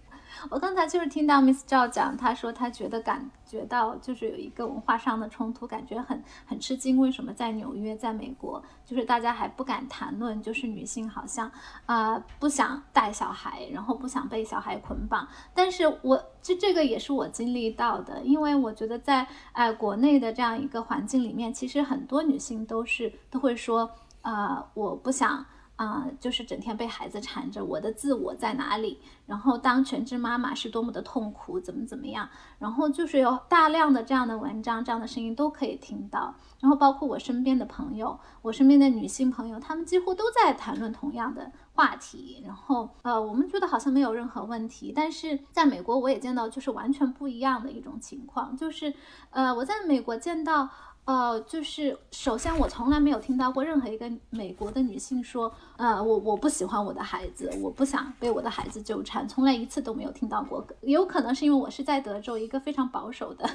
[0.48, 6.98] 我刚才就是听到 Miss 赵讲，她说她觉得感觉到就是有一个文化上的冲突，感觉很很吃惊。
[6.98, 11.50] 为什么在纽约，在美国，就是大家还不敢谈论，就是女性好像
[11.86, 15.28] 啊不想带小孩，然后不想被小孩捆绑。
[15.54, 23.90] 但是我这这个也是我经历到的，因为我觉得在呃国内的这样一个环境里面，其实很多女性都是都会说
[24.22, 25.44] 啊我不想。
[25.80, 29.00] 啊，就是整天被孩子缠着，我的自我在哪里？
[29.24, 32.28] 然后当全职妈妈是多么的痛苦，怎么怎么样？
[32.58, 36.34] 然后就是有大量的这样的文章、这样的声音都可以听到。
[36.60, 42.42] 然后包括我身边的朋友，我身边的女性朋友，她们几乎都在谈论同样的话题。
[42.44, 48.92] 然后呃，我们觉得好像没有任何问题，但是在美国我也见到就是完全不一样的一种情况，就是
[49.30, 50.68] 呃，我在美国见到。
[51.06, 60.64] 呃，就是首先，我从来没有听到过任何一个美国的女性说，呃，我我不喜欢我的孩子，我不想被我的孩子纠缠，从来一次都没有听到过。
[60.82, 63.48] 有可能是因为我是在德州，一个非常保守的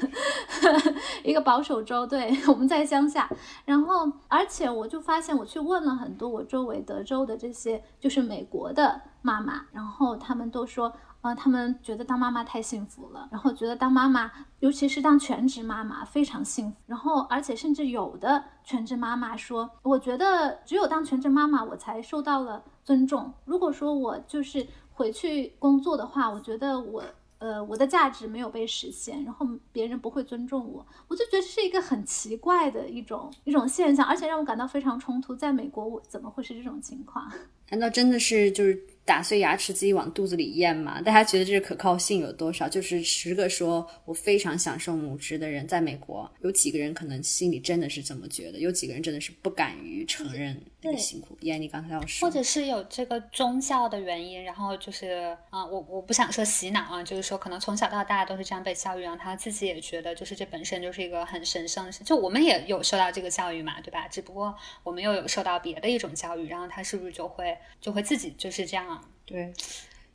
[1.23, 3.29] 一个保守州，对， 我们在乡下。
[3.63, 10.91] 然后，而且我就发现，我去问了很多我周围德州的这些就是美国的妈妈，然后他们都说。
[11.27, 16.77] 啊，他们觉得当妈妈太幸福了，然后觉得当妈妈，尤其是当全职妈妈非常幸福。
[16.85, 23.33] 然后，而且甚至有的全职妈妈说，我觉得只有当全职妈妈，我才受到了尊重。
[23.45, 27.03] 如果说我就是回去工作的话，我觉得我。
[27.37, 35.35] 呃，我的价值没有被实现，然后别人不会尊重我，我就觉得这是一个很奇怪的一种一种现象，而且让我感到非常冲突。
[35.35, 37.29] 在美国，我怎么会是这种情况？
[37.69, 40.99] 难道真的是就是打碎牙齿自己往肚子里咽嘛？
[40.99, 42.67] 大家觉得这个可靠性有多少？
[42.67, 48.59] 就是十个说我非常享受母职的人，在美国有几个人可能心里真的是这么觉得？
[48.59, 50.59] 有几个人真的是不敢于承认
[50.91, 51.37] 个辛苦？
[51.41, 62.03] 燕，你刚才要说，或者是有这个宗教的原因，然后就是啊，我我不想说洗脑啊，就是说可能从小到大都是这样被教育，然后他自己也觉得就是这本身就是一个很神圣的事。
[62.03, 64.07] 就我们也有受到这个教育嘛，对吧？
[64.07, 69.03] 只不过我们又有受到别的一种教育，然后他是不是就会就会自己就是这样？
[69.25, 69.51] 对，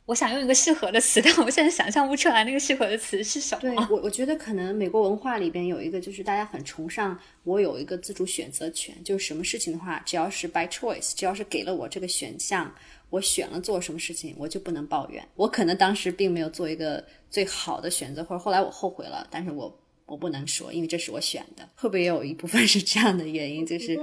[0.07, 3.61] 我想用一个适合的词，但我现在想象不出来那个适合的词是什么。
[3.61, 12.73] 对我，我觉得可能美国文化里边有一个，就是大家很崇尚我有一个自主选择权，就是什么事情的话，只要是 by choice，只要是给了我这个选项，
[13.09, 15.25] 我选了做什么事情，我就不能抱怨。
[15.35, 21.69] 我可能当时并没有做一个最好的选择，或者后来我后悔了，但是我我不能说，因为这是我选的。
[21.75, 23.65] 会不会也有一部分是这样的原因？
[23.65, 23.97] 就是。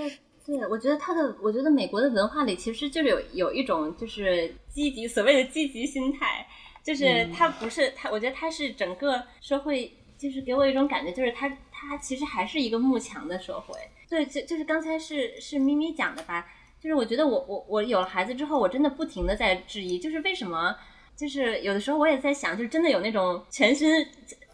[0.49, 6.47] 对，我觉得他的，我觉得美国的文化里其实就是有有一种就是积极所谓的积极心态，
[6.83, 13.79] 就是他不是他，我觉得他是整个社会，就是给我一种感觉，就是他他其实还是一个慕强的社会。
[14.09, 16.47] 对，就就是刚才是是咪咪讲的吧，
[16.81, 20.75] 就是我觉得我我我有了孩子之后，我真的不停的在质疑，就是为什么，
[21.15, 23.93] 就是有的时候我也在想，就是真的有那种全心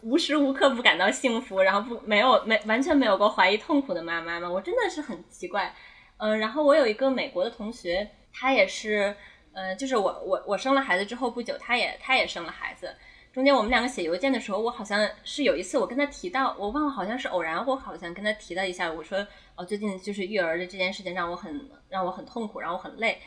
[0.01, 4.51] 无时无刻不感到幸福，然后不没有没完全没有过怀疑痛苦的妈妈吗？
[4.51, 5.73] 我真的是很奇怪。
[6.17, 9.15] 嗯，然后我有一个美国的同学，他也是，
[9.53, 12.95] 呃，就是我我我生了孩子之后不久，他也他也生了孩子。
[13.33, 23.19] 中间我们两个写邮件的时候，我好像是有一次我跟他提到，我忘了好像是偶然，我好像跟他提了一下，我说哦，最近就是育儿的这件事情让我很让我很痛苦，让我很累。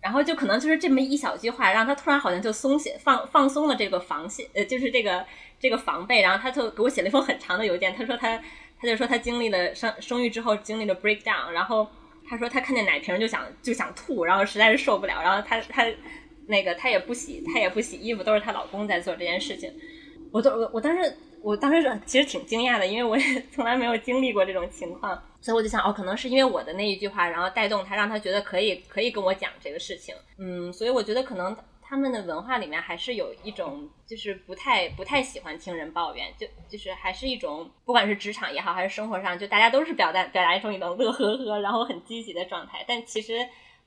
[0.00, 5.26] 然后就可能就是这么一小句话，让他突然好像就松懈放放松了这个防线，呃，就是这个
[5.58, 6.22] 这个防备。
[6.22, 8.40] 然后他就给我写了一封很长的邮件，他说他
[8.80, 11.88] 他就说他经历了生生育之后经历了 breakdown，然后。
[12.28, 15.86] 他说他看见奶瓶就想就想吐，然后实在是受不了，然后他他
[16.46, 19.72] 那个他也不洗他也不洗衣服，都是她老公在做这件事情。
[20.30, 30.14] 我都我我当时我当时其实挺惊讶的，因为我也 从来没有经历过这种情况，所以我就想哦，可能是因为我的那一句话，然后带动他，让他觉得可以可以跟我讲这个事情。
[30.38, 31.56] 嗯，所以我觉得可能。
[31.88, 42.84] 他们的文化里面还是有一种，就是不太不太喜欢听人抱怨，就就是还是一种，不管是职场也好，还是生活上，就大家都是表达表达一种一种乐呵呵，然后很积极的状态。
[42.86, 43.38] 但其实，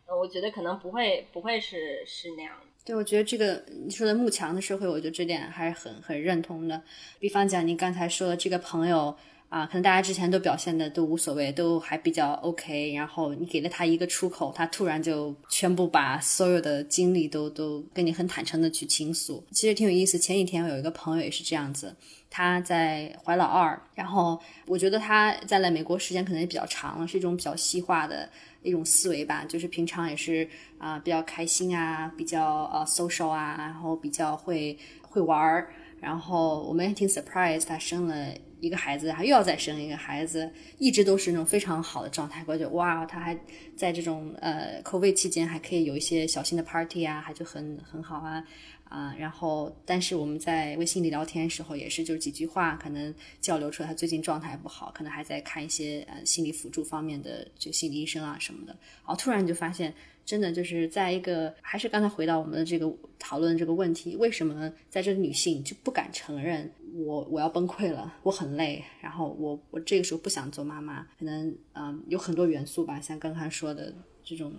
[0.08, 2.52] 我觉得可能不会不会是是那样。
[2.84, 6.82] 对，我觉得这个你说的慕强的社会，我觉得这点还是很很认同的。
[7.20, 9.16] 比方讲，您刚才说的这个朋友。
[9.52, 20.18] 啊，可能大家之前都表现的都无所谓，都还比较 OK，然后你给了他一个出口，他突然就全部把所有的经历都都跟你很坦诚的去倾诉，其实挺有意思。
[20.18, 21.94] 前几天我有一个朋友也是这样子，
[22.30, 28.30] 他在怀老二，然后我觉得他在来美国时间可能也比较长了，是一种比较西化的
[28.64, 35.68] 一种思维吧，就是平常也是啊比较开心啊，比较呃 social 啊，然后比较会会玩儿，
[36.00, 38.16] 然后我们也挺 surprise 他生了。
[38.62, 42.44] 一个孩子，还又要再生一个孩子，一直都是那种非常好的状态。
[42.48, 43.38] 我觉得哇，他还
[43.76, 48.42] 在这种呃口味期间还可以有一些小型的 party 啊，还就很很好啊
[48.84, 49.16] 啊。
[49.18, 58.74] 然后，但是我们在微信里聊天时候，也是就是几句话，可能交流出来他最近状态不好，可能还在看一些呃心理辅助方面的就心理医生啊什么的。
[58.74, 59.92] 然后突然就发现，
[60.24, 66.72] 真的就是在一个还是刚才回到我们的这个讨论这个问题，为什么在这个女性就不敢承认？
[66.94, 74.54] 我我要崩溃了，我很累，然后我我这个时候不想做妈妈，可能嗯有很多元素吧，像刚刚说的这种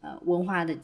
[0.00, 0.76] 呃文化的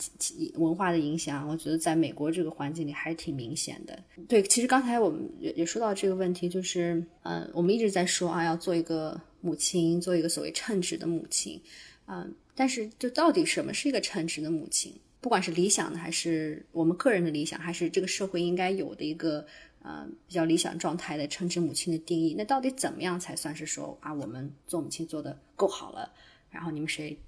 [0.54, 3.98] 文化的影响，我觉得在美国这个环境里还是挺明显的。
[4.28, 11.60] 对，其实刚才我们也也说到这个问题，就是呃，我们一直在说啊，要做一个母亲，做一个所谓称职的母亲，
[12.06, 14.94] 嗯，但是就到底什么是一个称职的母亲？
[15.20, 19.46] 不管是理想的，还是我们个人的理想，还是这个社会应该有的一个
[19.84, 26.10] 呃比较理想状态的称职母亲的定义，那到底怎么样才算是说啊，我们做母亲做的够好了？
[26.50, 27.18] 然后你们谁，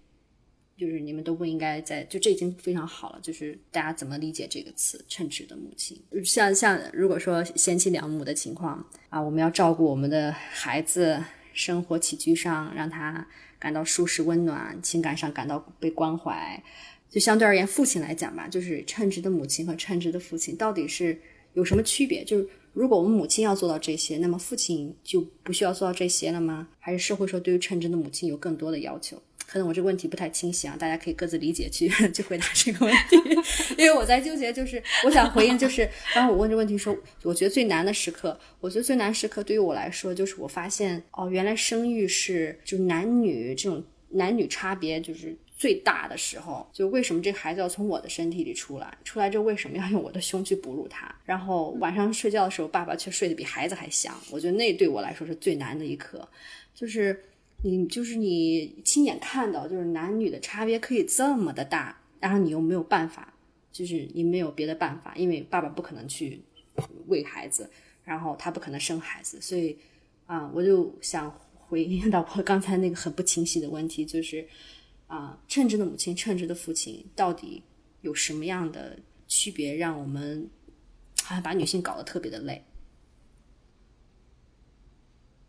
[0.76, 3.20] 就是你们都不应该在，就这已经非常好了。
[3.20, 6.00] 就是大家怎么理解这个词“称职的母亲”？
[6.24, 13.26] 像像如果说贤妻良母的情况啊，我们要照顾我们的孩子，生活起居上让他
[13.58, 16.62] 感到舒适温暖，情感上感到被关怀。
[17.08, 21.20] 就相对而言，父亲来讲吧，就是称职的母亲和称职的父亲到底是
[21.56, 22.22] 有什么区别？
[22.22, 26.68] 就是如果我们母亲要做到这些，那么父亲就不需要做到这些了吗？
[26.78, 29.20] 还是社会说对于称职的母亲有更多的要求？
[29.46, 33.16] 可能我这个问题不太清晰啊，大家可以各自理解去 去回答这个问题。
[33.78, 45.34] 因为我在纠结，就是我想回应，就是当我问这问题说，我觉得最难的时刻，我觉得最难时刻对于我来说，就是我发现哦，原来生育是就男女这种男女差别就是。
[45.56, 48.94] 最大的时候，就为什么这孩子要从我的身体里出来？
[49.04, 51.12] 出来之后为什么要用我的胸去哺乳他？
[51.24, 54.14] 然后晚上睡觉的时候，爸爸却睡得比孩子还香。
[54.30, 56.28] 我觉得那对我来说是最难的一刻，
[56.74, 57.24] 就是
[57.62, 63.32] 你，就是你亲眼看到，就是男女的差别可以这么的大，然后你又没有办法，
[63.72, 66.38] 就是你没有别的办法，因为爸爸不可能去
[67.06, 67.70] 喂孩子，
[68.04, 69.74] 然后他不可能生孩子，所以
[70.26, 74.46] 啊，我就想回应到我刚才那个很不清晰的问题，就是。
[75.06, 77.62] 啊，称职的母亲，称职的父亲，到底
[78.00, 78.98] 有什么样的
[79.28, 80.50] 区别，让我们
[81.22, 82.64] 好像把女性搞得特别的累？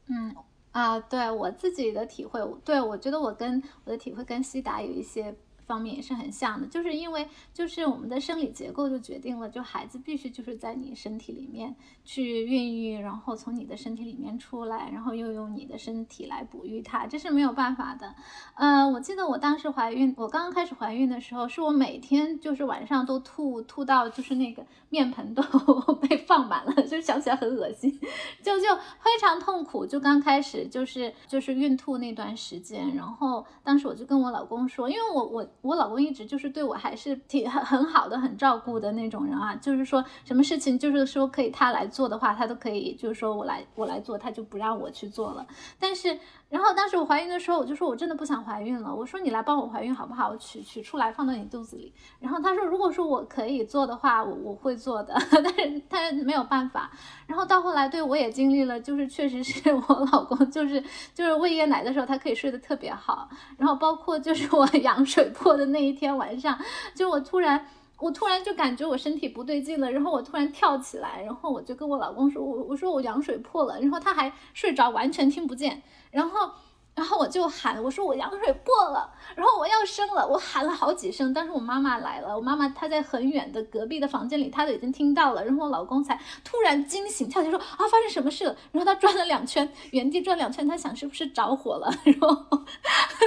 [0.07, 0.35] 嗯
[0.71, 5.35] 啊，对我自己的体会，对我觉得我跟我的体会跟西达有一些。
[5.67, 18.15] 方面也是很像的，就是因为就是我们的生理结构就决定了，就孩子必须就是在你身体里面去孕育，然后从你的身体里面出来，然后又用你的身体来哺育他，这是没有办法的。
[18.55, 25.43] 呃，我记得我当时怀孕，我刚刚开始怀孕的时候，是我每天就是晚上都吐吐到就是那个面盆都
[26.07, 27.91] 被放满了，就想起来很恶心，
[28.41, 29.85] 就就非常痛苦。
[29.85, 35.45] 就刚开始就是就是孕吐那段时间，然后当时我就跟我老公说，因为我我。
[35.61, 39.55] 我老公一直就是对我还是挺很很好的，很照顾的那种人啊。
[39.55, 45.45] 就是说什么事情，就是说可以他来做的话，他都可以，就是说我来我来做，他就不让我去做了。
[45.79, 46.17] 但是，
[46.49, 48.95] 然后当时我怀孕的时候，我就说我真的不想怀孕了。
[48.95, 50.29] 我说你来帮我怀孕好不好？
[50.29, 51.93] 我取取出来放到你肚子里。
[52.21, 55.13] 然后他说，如果说我可以做的话，我我会做的。
[55.43, 56.89] 但是他没有办法。
[57.25, 60.81] 然后到后来，对我也经历了，就是确实是 我老公，就是
[61.13, 63.27] 就是喂夜奶的时候，他可以睡得特别好。
[63.57, 65.57] 然后包括就是我 羊水破。
[65.57, 66.55] 的那一天晚上，
[66.93, 67.65] 就我突然，
[67.99, 75.81] 我突然就感觉我身体不对劲了，然后我突然跳起来，然后我就跟我老公说，我我说我羊水破了，然后他还睡着，完全听不见，
[76.11, 76.51] 然后。
[76.97, 81.31] 然后我就喊，我说我羊水破了，然后我要生了，我喊了好几声。
[81.31, 85.45] 当时我妈妈来了，我妈妈她在很远的隔壁的房间里，她都已经听到了。
[85.45, 88.57] 然后我老公才突然惊醒，跳起来说啊，发生什么事了？
[88.71, 91.87] 然后他转了两圈，原地转两圈，他想是不是着火了？
[92.03, 92.35] 然后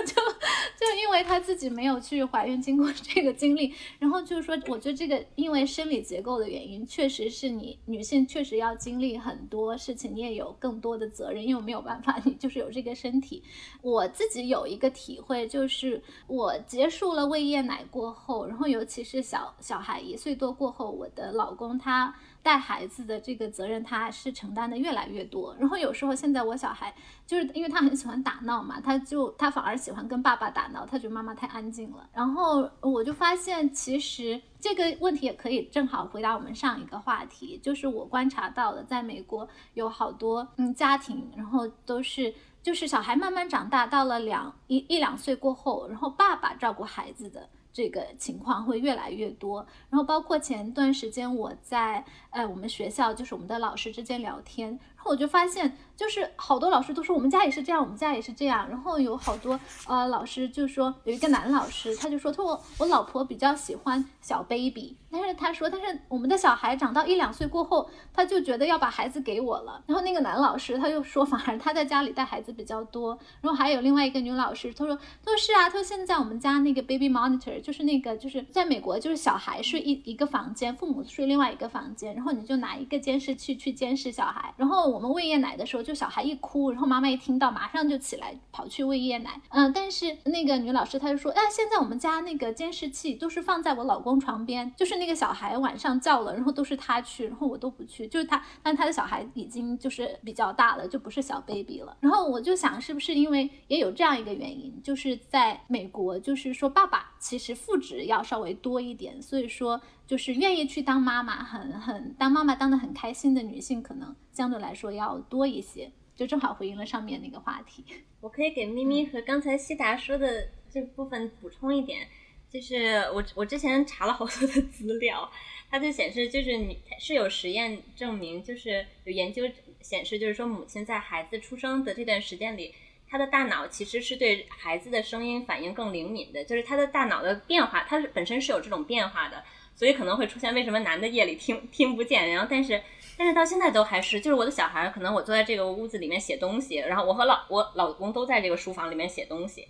[0.04, 13.44] 就就因为他自己没有去怀孕，经过这个经历，然后就是说，我觉得这个因为生理结构的原因，确实是你女性确实要经历很多事情，你也有更多的责任，因为没有办法，你就是有这个身体。
[13.82, 22.14] 我自己有一个体会，就是我结束了喂夜奶过后，然后尤其是小小孩一岁多过后，我的老公他。
[22.42, 25.54] 带孩子的这个责任，他是承担的越来越多。
[25.60, 26.94] 然后有时候现在我小孩
[27.26, 32.08] 就是因为他很喜欢打闹嘛，他就他反而喜欢跟爸爸打闹，他觉得妈妈太安静了。
[32.14, 42.32] 然后我就发现，其实这个问题也可以正好回答我们上一个话题，就是我观察到的，在美国有好多嗯家庭，然后都是
[42.62, 47.48] 就是小孩慢慢长大，到了两一一两岁过后，然后爸爸照顾孩子的。
[47.72, 55.76] 这个情况会越来越多，然后包括前段时间我在哎我们学校，就是我们的老师之间聊天，然后我就发现。
[56.00, 58.66] 就是好多老师都说我们家也是这样，我们家也是这样。
[58.70, 69.82] 然后有好多呃老师就说有一个男老师，他就说他说我老婆比较喜欢小 baby，但是他说但是我们的小孩长到一两岁过后，他就觉得要把孩子给我了。
[69.86, 73.18] 然后那个男老师他又说反而他在家里带孩子比较多。
[73.42, 84.52] 然后还有另外一个女老师，她说他说是啊，他说现在我们家那个 baby monitor 就是那个就是在美国就是小孩睡一一个房间，父母睡另外一个房间，然后你就拿一个监视器去监视小孩。
[84.58, 89.40] 然后我们喂夜奶的时候，就小孩一哭，然后妈妈一听到，马上就起来跑去喂夜奶。
[89.48, 101.96] 嗯，但是那个女老师她就说，哎，现在我们家那个监视器都是放在我老公床边，就是那个小孩晚上叫了，然后都是他去，然后我都不去，就是他，但他的小孩已经就是比较大了，就不是小 baby 了。
[102.00, 109.80] 然后我就想，是不是因为也有这样一个原因，就是在美国，就是说爸爸其实父职要稍微多一点，所以说。
[110.10, 115.88] 就是愿意去当妈妈，很很当妈妈当的很开心的女性，可能相对来说要多一些。
[116.16, 117.84] 就正好回应了上面那个话题。
[118.20, 122.08] 我可以给咪咪和刚才西达说的这部分补充一点，
[122.50, 125.30] 就是我我之前查了好多的资料，
[125.70, 129.44] 它就显示就是你是有实验证明，就是有研究
[129.80, 132.74] 显示，就是说母亲在孩子出生的这段时间里，
[133.08, 139.44] 她的大脑其实是对孩子的声音反应更灵敏的，就是她的大脑的变化，它是本身是有这种变化的。
[139.80, 142.82] 所以可能会出现为什么男的夜里听听不见，然后但是
[143.16, 149.66] 但是到现在都还是，就是我的小孩可能我坐在这个屋子里面写东西，然后我和老我老公都在这个书房里面写东西，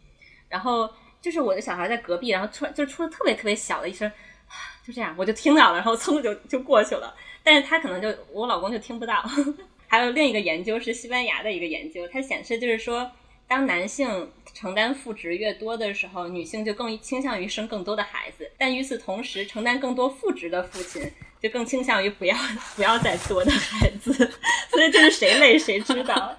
[0.48, 0.92] 然后
[1.22, 4.11] 就是我的小孩在隔壁，然后突然就出了特别特别小的一声，
[4.84, 9.22] 就这样我就听到了，然后噌就就过去了，但是他可能就我老公就听不到。
[9.86, 13.08] 还有另一个研究是西班牙的一个研究，它显示就是说。
[13.51, 18.48] 当男性承担负值越多的时候，女性就更倾向于生更多的孩子。
[18.57, 21.11] 但与此同时，承担更多负值的父亲
[21.42, 22.36] 就更倾向于不要
[22.76, 24.12] 不要再多的孩子。
[24.70, 26.38] 所以这是谁累谁知道。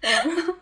[0.00, 0.56] 嗯，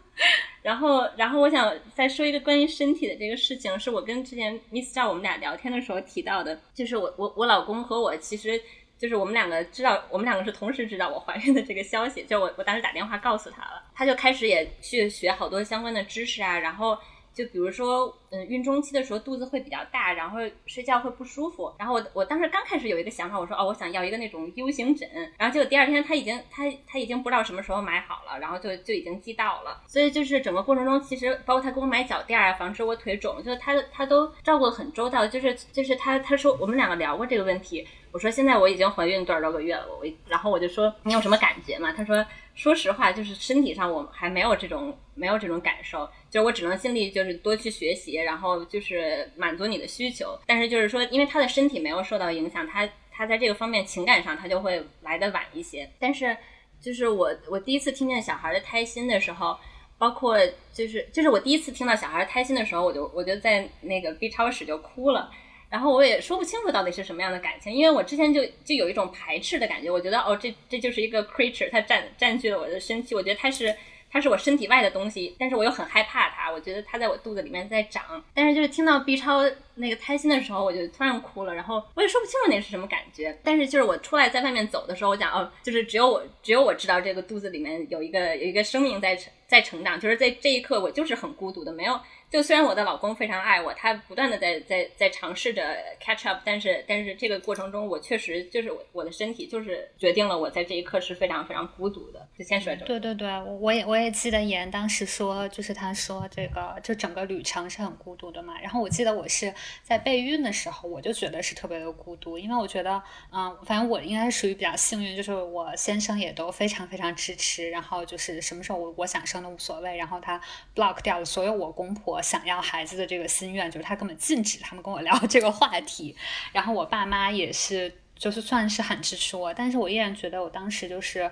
[0.60, 8.60] 然后然后我想再说一个关于身体的这个事情，是我跟之前 Miss 赵我们俩聊天的时候提到的，就是我我我老公和我其实。
[8.98, 12.24] 就是我们两个知道，我们两个是同时知道我怀孕的这个消息。
[12.24, 16.98] 就我我当时打电话告诉他了，他就开始也去学好多相关的知识啊，然后。
[17.36, 21.70] 就比如说，嗯，孕中期的时候肚子会比较大，然后睡觉会不舒服。
[21.78, 25.06] 然后我我当时刚开始有一个想法，我说哦，我想要一个那种 U 型枕。
[25.36, 29.82] 然后结果第二天他已经他他已经不知道什么时候买好了，然后就就已经寄到了。
[29.86, 35.26] 所以就是整个过程中，其实包括他给我买脚垫啊，防止我腿肿，就是他他都照顾的很周到。
[35.26, 41.92] 就是就是他他说我们两个聊过这个问题，我说现在我已经怀孕多少多个月了，我然后我就说你有什么感觉吗？
[41.92, 42.24] 他说。
[42.56, 50.38] 说实话，就是身体上我还没有这种没有这种感受，就是我只能尽力就是多去学习，然后就是满足你的需求。
[50.46, 55.90] 但是就是说，因为他的身体没有受到影响，他他在这个方面情感上他就会来的晚一些。
[55.98, 56.36] 但是
[56.80, 59.58] 就是我我第一次听见小孩的胎心的时候，
[59.98, 60.38] 包括
[60.72, 65.30] 就是就是我第一次听到小孩胎心的时候，我就我就在那个 B 超室就哭了。
[65.68, 73.74] 然后我也说不清楚到底是什么样的感情，因为我之前就就有一种排斥的感觉，我觉得哦，这这就是一个 creature，它占占据了我的身体，我觉得它是
[74.16, 78.02] 它是我身体外的东西，但是我又很害怕它，我觉得它在我肚子里面在长。
[78.32, 79.42] 但是就是听到 B 超
[79.74, 83.38] 那个胎心的时候，我就突然哭了，然后我也说不清楚那是什么感觉。
[83.44, 92.00] 但是就是我出来在外面走的时候，我讲哦，就是只有我只有我知道这个肚子里面有一个有一个生命在成在成长，就是在这一刻我就是很孤独的，没有。
[92.28, 102.26] 就虽然我的老公非常爱我，他不断的在在在尝试着 catch up，但是但是这个过程中，我确实就是我我的身体就是决定了我在这一刻是非常非常孤独的。
[102.36, 102.84] 就先说这。
[102.84, 103.28] 对对对，
[103.60, 108.60] 我也我也记得妍当时说，就是他说这个就整个旅程是很孤独的嘛。
[108.60, 109.54] 然后我记得我是
[109.84, 113.00] 在备孕的时候，我就觉得是特别的孤独，因为我觉得
[113.32, 120.40] 嗯，反正我应该是属于比较幸运，就是我先生也都非常非常支持，然后就是什么时候我我想生都无所谓，然后他
[120.74, 122.15] block 掉了所有我公婆。
[122.16, 126.16] 我想要孩子的这个心愿，就是他根本禁止他们跟我聊 这个话题。
[126.52, 131.30] 然后我爸妈也是，就是算是很支持我，但是我依然觉得我当时就是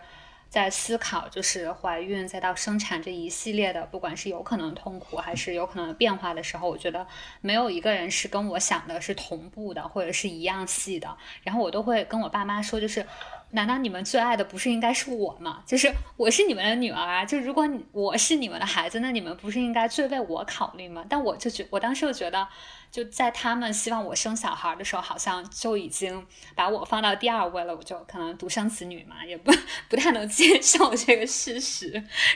[0.51, 7.07] 在思考，就是怀孕再到生产这一系列的，不管是有可能痛苦还是有可能变化的时候，我觉得
[7.41, 11.17] 没有一个人是跟我想的是同步的，或者是一样细的。
[11.43, 13.07] 然后我都会跟我爸妈说，就是。
[13.55, 15.63] 难道你们最爱的不是应该是我吗？
[15.65, 17.25] 就是我是你们的女儿啊！
[17.25, 21.05] 就如果我是你们的孩子，那你们不是应该最为我考虑吗？
[21.09, 22.47] 但我就觉，我当时就觉得，
[22.91, 26.27] 就在他们希望我生小孩的时候，好像就已经
[26.57, 27.75] 把我放到第二位了。
[27.77, 29.53] 我就可能独生子女嘛，也不
[29.89, 31.91] 不太能接受这个事实。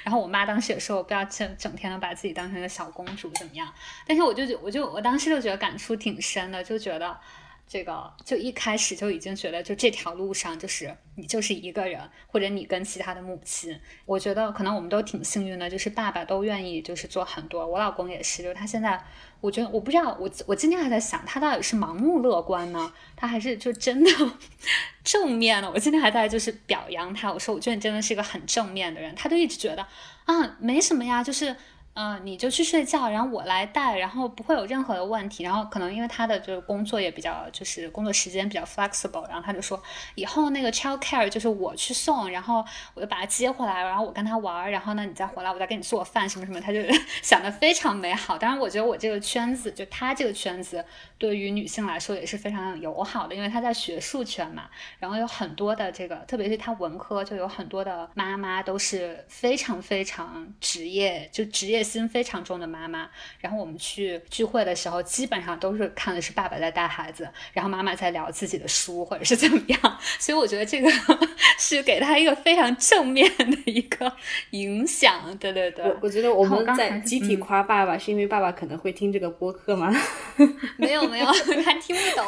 [0.04, 3.66] 然后我妈当时也说我不要整整天的把自己当成个小公主怎么样？
[4.06, 7.18] 但是我就觉我就我当时就觉得感触挺深的，就觉得。
[7.68, 13.78] 这个就一开始就已经觉得，就这条路上就是你就是一个人，或者你跟其他的母亲。
[14.06, 17.66] 我觉得可能我们都挺幸运的，就是爸爸都愿意就是做很多。
[17.66, 18.98] 我老公也是，就他现在，
[19.42, 24.10] 我觉得我不知道，我我今天还在想，他到底是盲目乐观呢，他还是就真的
[25.04, 25.70] 正面呢？
[25.74, 29.14] 我今天还在就是表扬他，我说我觉得你真的是一个很正面的人。
[29.14, 29.86] 他就一直觉得
[30.24, 31.54] 啊，没什么呀，就是。
[32.00, 35.42] 嗯，你就去睡觉，然后我来带，然后不会有任何的问题。
[35.42, 39.82] 然后可能因为他的就是工作也比较，就是工作时间比较 flexible，然后他就说
[40.14, 46.78] 以后那个 child care 就是我去送，然后我就把他接回来，然后我跟他玩，然后呢你再回来，我再给你做饭什么什么，他就
[47.20, 48.38] 想的非常美好。
[48.38, 50.84] 当然，我觉得我这个圈子，就他这个圈子，
[51.18, 54.68] 对于女性来说也是非常友好的，因为他在学术圈嘛，
[55.00, 61.87] 然后有很多的这个，特别是他文科，就有很多的妈妈都是非常非常职业，就职业。
[61.88, 63.08] 心非常重的妈妈，
[63.40, 70.90] 然后我们去聚会的时候，基本上都是看的是爸爸在带孩子，然后妈妈在聊自己的书或者是怎么样，所以我觉得这个
[71.58, 74.12] 是给他一个非常正面的一个
[74.50, 75.36] 影响。
[75.38, 79.90] 对对对，我我觉得我们在集体夸爸爸，是因为爸爸可能会听这个播客吗？
[80.76, 81.26] 没有没有，
[81.64, 82.26] 他听不懂，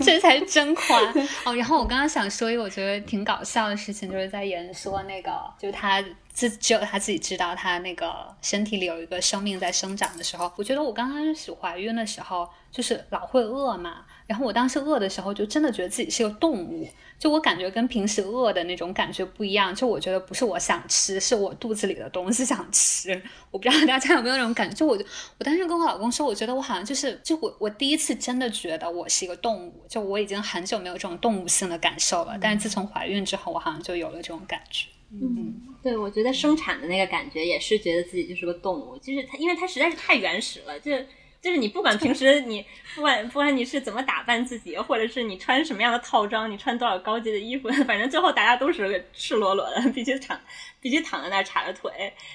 [0.00, 1.00] 这才是真夸
[1.44, 1.54] 哦。
[1.56, 6.02] 然后我刚刚想说一个我觉得挺搞笑的事情，就是在演说那个，就是他。
[6.32, 14.04] 自只有他自己知道，他那个身体里有一个生命在生长的时候，我觉得我刚开始怀孕的时候，就是老会饿嘛。
[14.26, 19.74] 然后我当时饿的时候，就真的觉得自己是个动物，就我感觉跟平时饿的那种感觉不一样。
[19.74, 23.10] 就我觉得不是我想吃，是我肚子里的东西想吃。
[23.50, 24.74] 我不知道大家有没有那种感觉？
[24.74, 24.96] 就我，
[25.38, 29.84] 我当时跟我老公说，我觉得我好像就是，就我我第一次真的觉得我是一个动物。
[29.86, 34.88] 就我已经很久没有这种动物性的感受了，但是自从怀孕之后，我好像就有了这种感觉。
[35.10, 40.92] 嗯，对，我觉得生产的那个感觉也是觉得自己就是个动物，就是它，因为它实在是太原始了，就
[41.40, 42.64] 就是你不管平时你
[42.94, 50.40] 不管不管你是怎么打扮自己，或者是你穿什么样的套装，你穿多少高级的衣服，反正最后大家都是赤裸裸的， 必须躺
[50.80, 51.90] 必须躺在那儿叉着腿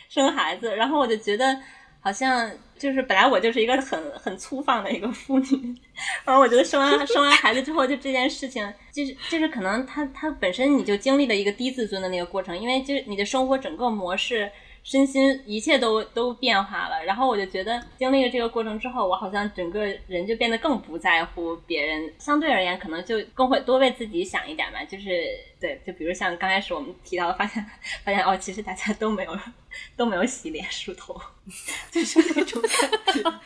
[0.10, 1.62] 生孩子，然后我就觉得。
[2.08, 2.50] 好像
[2.80, 5.76] 就是本来我就是一个很很粗放的一个妇女，
[6.24, 14.50] 然后我觉得生完生完孩子之后，就这件事情，就是就是可能他他本身你就经历了一个低自尊的那个过程，因为就是你的生活整个模式。
[14.88, 24.82] 身心一切都都变化了，然后我就觉得经历了这个过程之后，我好像整个人就变得更不在乎别人，相对而言可能就更会多为自己想一点吧。
[24.86, 25.28] 就是
[25.60, 27.66] 对，就比如像刚开始我们提到，发现
[28.06, 29.38] 发现哦，其实大家都没有
[29.98, 31.20] 都没有洗脸梳头，
[31.92, 33.40] 就是那种感觉。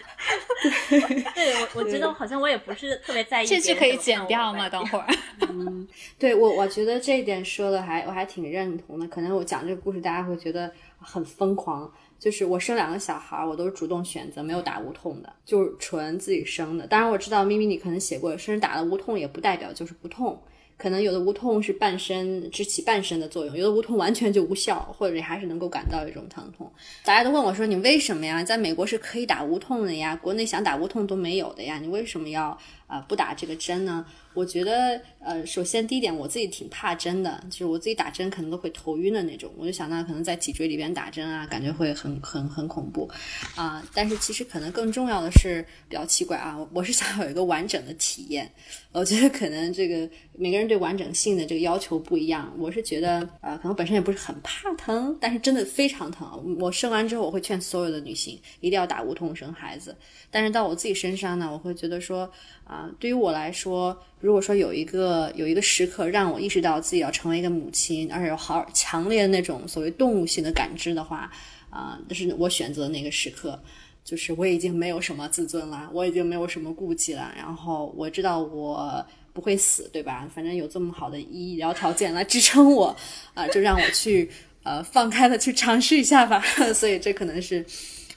[1.34, 3.48] 对，我我觉得好像我也不是特别在意。
[3.48, 4.68] 这句可以剪掉吗？
[4.70, 5.08] 等会儿。
[5.50, 5.88] 嗯，
[6.20, 9.08] 对我我觉得这一点说的还我还挺认同的。
[9.08, 10.72] 可能我讲这个故事，大家会觉得。
[11.04, 16.86] 很疯狂，就是我生两个小孩，我都是主动选择，没有打无痛的，就是纯自己生的。
[16.86, 20.40] 当然我知道咪咪你可能写过，甚至打了无痛也不代表就是不痛，
[20.82, 26.68] 可能有的无痛是半身只起半身的作用，有的无痛完全就无效，或者还是能够感到一种疼痛。
[27.06, 28.44] 大家都问我说你为什么呀？
[28.44, 32.58] 在美国是可以打无痛的呀，国内想打无痛都没有的呀，你为什么要
[32.92, 34.06] 啊不打这个针呢？
[34.34, 39.52] 我觉得，呃，首先第一点，我自己挺怕针的，就是我自己打针可能都会头晕的那种。
[39.58, 43.10] 我就想到可能在脊椎里边打针啊，感觉会很很很恐怖，
[43.56, 43.86] 啊。
[43.94, 48.50] 但是其实可能更重要的是比较奇怪啊，我是想有一个完整的体验。
[48.94, 52.54] 我觉得可能这个每个人对完整性的这个要求不一样。
[52.58, 56.58] 我是觉得，呃，可能本身也不是很怕疼，但是真的非常疼。
[56.60, 59.94] 我生完之后，我会劝所有的女性一定要打无痛生孩子。
[60.30, 62.30] 但是到我自己身上呢，我会觉得说，
[62.64, 63.98] 啊，对于我来说。
[64.20, 71.28] 如果说有一个有一个时刻让我意识到自己要成为一个母亲，而且有好强烈的那种所谓动物性的感知的话，
[71.72, 73.60] 啊，这是我选择那个时刻，
[74.04, 79.04] 就是我已经没有什么自尊了，我已经没有什么顾忌了，然后我知道我
[79.34, 80.30] 不会死，对吧？
[80.32, 82.96] 反正有这么好的医疗条件来支撑我，
[83.34, 84.30] 啊，就让我去
[84.62, 86.40] 呃放开的去尝试一下吧。
[86.76, 87.66] 所以这可能是。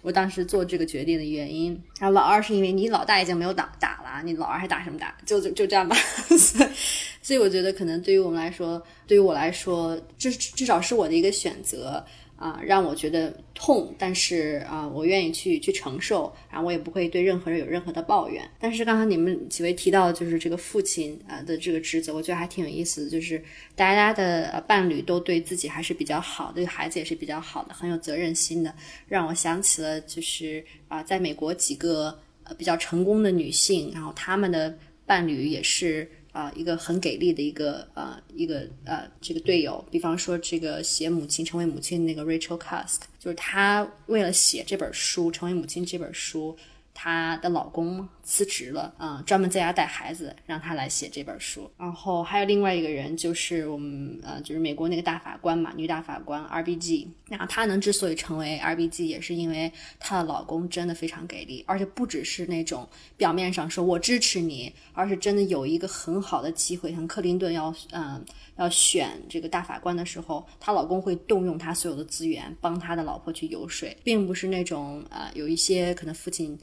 [0.04, 5.16] 我当时做这个决定的原因，然后老二是因为你老大已经没有打打了，你老二还打什么打？
[5.24, 5.96] 就就就这样吧。
[7.22, 12.04] 所以我觉得可能对于我们来说，对于我来说，至至少是我的一个选择。
[12.36, 18.42] 啊，让我觉得痛，但是啊，我愿意去去承受，然后我也不会对任何人有任何的抱怨。
[18.58, 23.42] 但是刚才你们几位提到，就是这个父亲啊的这个职责，我觉得还挺有意思的，就是
[23.76, 28.74] 大家的伴侣都对自己还是比较好，对孩子也是比较好的，很有责任心的，
[29.06, 34.76] 让我想起了就是啊，在美国几个呃比较成功的女性，然后他们的
[35.06, 36.10] 伴侣也是。
[36.34, 46.56] 啊，一个很给力的一个呃，一个呃，这个队友，比方说这个写母亲成为母亲那个 Rachel Cusk，就是她为了写这本书，成为母亲这本书，
[46.92, 51.70] 她的老公辞职了，啊、专门在家带孩子，让他来写这本书。
[51.78, 57.06] 然后还有另外一个人，就是我们呃，就是美国那个大法官嘛，女大法官 RBG。
[57.28, 68.24] 那她能之所以成为 RBG，也是因为她的老公真的非常给力，而且不只是那种表面上说我支持你，而是真的有一个很好的机会，像克林顿要嗯、
[68.56, 76.58] 要选这个大法官的时候，她老公会动用他所有的资源帮他的老婆去游说，并不是那种呃有一些可能父亲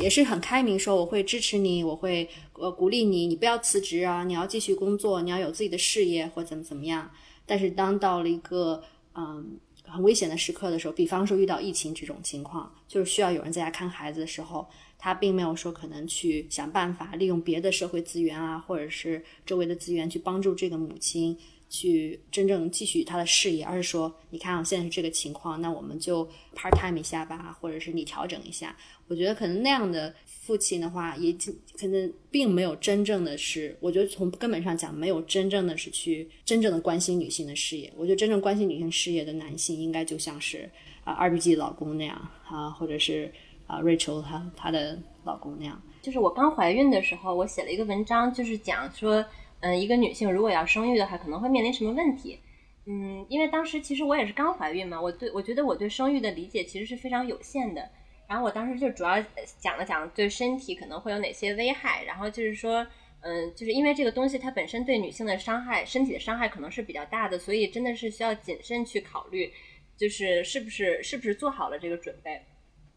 [0.00, 7.10] 也是很开明，说我会支持你，我会呃鼓励你，你不要辞职啊，你要继续工作，你要有自己的事业或怎么怎么样。
[7.46, 8.82] 但是当到了一个
[9.14, 14.66] 嗯很危险的时刻的时候，比方说遇到疫情这种情况，就是需要有人在家看孩子的时候，
[14.98, 21.36] 他并没有说可能去想办法利用别的社会资源啊，或者是周围的资源去帮助这个母亲
[21.68, 26.24] 去真正继续她的事业，而是说，你看啊，现在是这个情况，那我们就
[26.54, 28.76] part time 一下吧，或者是你调整一下。
[29.08, 30.14] 我觉得可能那样的
[30.44, 31.32] 父亲的话，也
[31.78, 37.92] 可能并没有真正的是，我觉得从根本上讲，没有真正的是去真正的关心女性的事业。
[37.96, 40.68] 我觉得真正关心女性事业的男性，应该就像是
[41.04, 43.32] 啊 RBG 老公那样啊，或者是
[43.68, 45.80] 啊 Rachel 她她的老公那样。
[46.02, 49.24] 就是我刚怀孕的时候，我写了一个文章，就是讲说，
[49.60, 52.40] 嗯，一个女性如果要生育的话，可能会面临什么问题。
[52.86, 57.88] 嗯，因为当时其实我也是刚怀孕嘛，我对我觉得我对生育的理解其实是非常有限的。
[58.32, 59.22] 然后我当时就主要
[59.60, 62.86] 讲了讲对身体可能会有哪些危害，然后就是说，
[63.20, 69.52] 嗯，就是因为这个东西它本身对女性的伤害，身体的伤害可能是比较大的，所以真的是需要谨慎去考虑，
[69.98, 72.40] 就是是不是是不是做好了这个准备。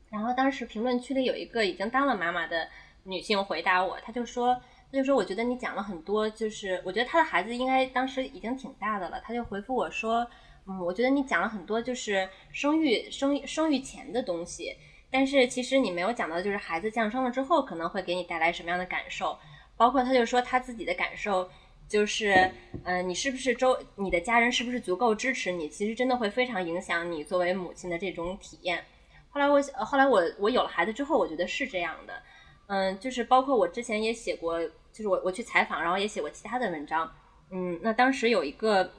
[0.09, 2.69] 然后当时评论区里有一个已经当了妈妈的
[3.03, 4.55] 女性回答我，她就说，
[4.89, 10.25] 她就说我觉得你讲了很多，就是我觉得她的孩子应该当时已经挺大的了，她就回复我说，
[10.65, 14.73] 嗯，我觉得你讲了很多就是生育生生育前的东西。
[15.18, 19.39] 但是其实你没有讲到，就是孩子降生了之后可能会给你带来什么样的感受，
[19.78, 21.49] 包括他就说他自己的感受，
[21.88, 22.51] 就是，
[22.84, 28.84] 嗯、你是不是周你的家人是不是足够支持你，其实真的会非常影响你作为母亲的这种体验。
[29.30, 32.22] 后来我后来我我有了孩子之后，我觉得是这样的，
[32.68, 34.61] 嗯，就是包括我之前也写过，
[34.91, 37.09] 就是我我去采访，然后也写过其他的文章，
[37.51, 38.91] 嗯，那当时有一个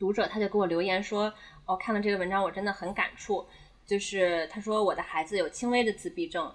[0.00, 1.32] 读者他就给我留言说，
[1.64, 3.46] 哦，看了这个文章我真的很感触。
[3.86, 6.50] 就是他说我的孩子有轻微的自闭症，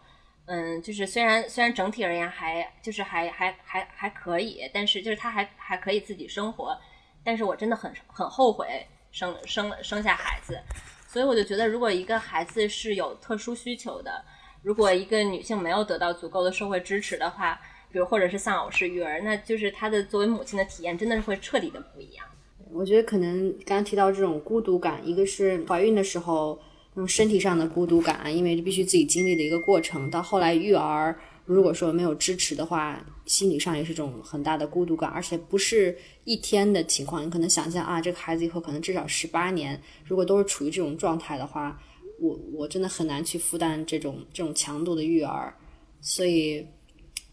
[0.46, 6.76] 嗯，就是虽然虽然整体而言还就是还还还还可以，但是就是他还还可以自己生活，
[7.24, 10.60] 但是我真的很很后悔生生生下孩子，
[11.08, 14.26] 所以我就觉得如果一个孩子是有特殊需求的，
[14.64, 17.62] 如果一个女性没有得到足够的社会支持的话，
[17.92, 22.26] 比如或者是丧偶式育儿，那就是她的作为母亲的体验真的是会彻底的不一样。
[22.72, 26.60] 我觉得可能刚刚提到这种孤独感，一个是怀孕的时候。
[26.94, 37.26] 那种身体上的孤独感，因为必须自己经历的一个过程，到后来育儿，如果说没有支持的话，心理上也是种很大的孤独感，而且不是一天的情况。
[37.26, 41.80] 你可能想象啊，这个孩子以后可能至少十八年，如果都是处于这种状态的话，
[42.20, 45.56] 我我真的很难去负担这种这种强度的育儿。
[46.02, 46.66] 所以，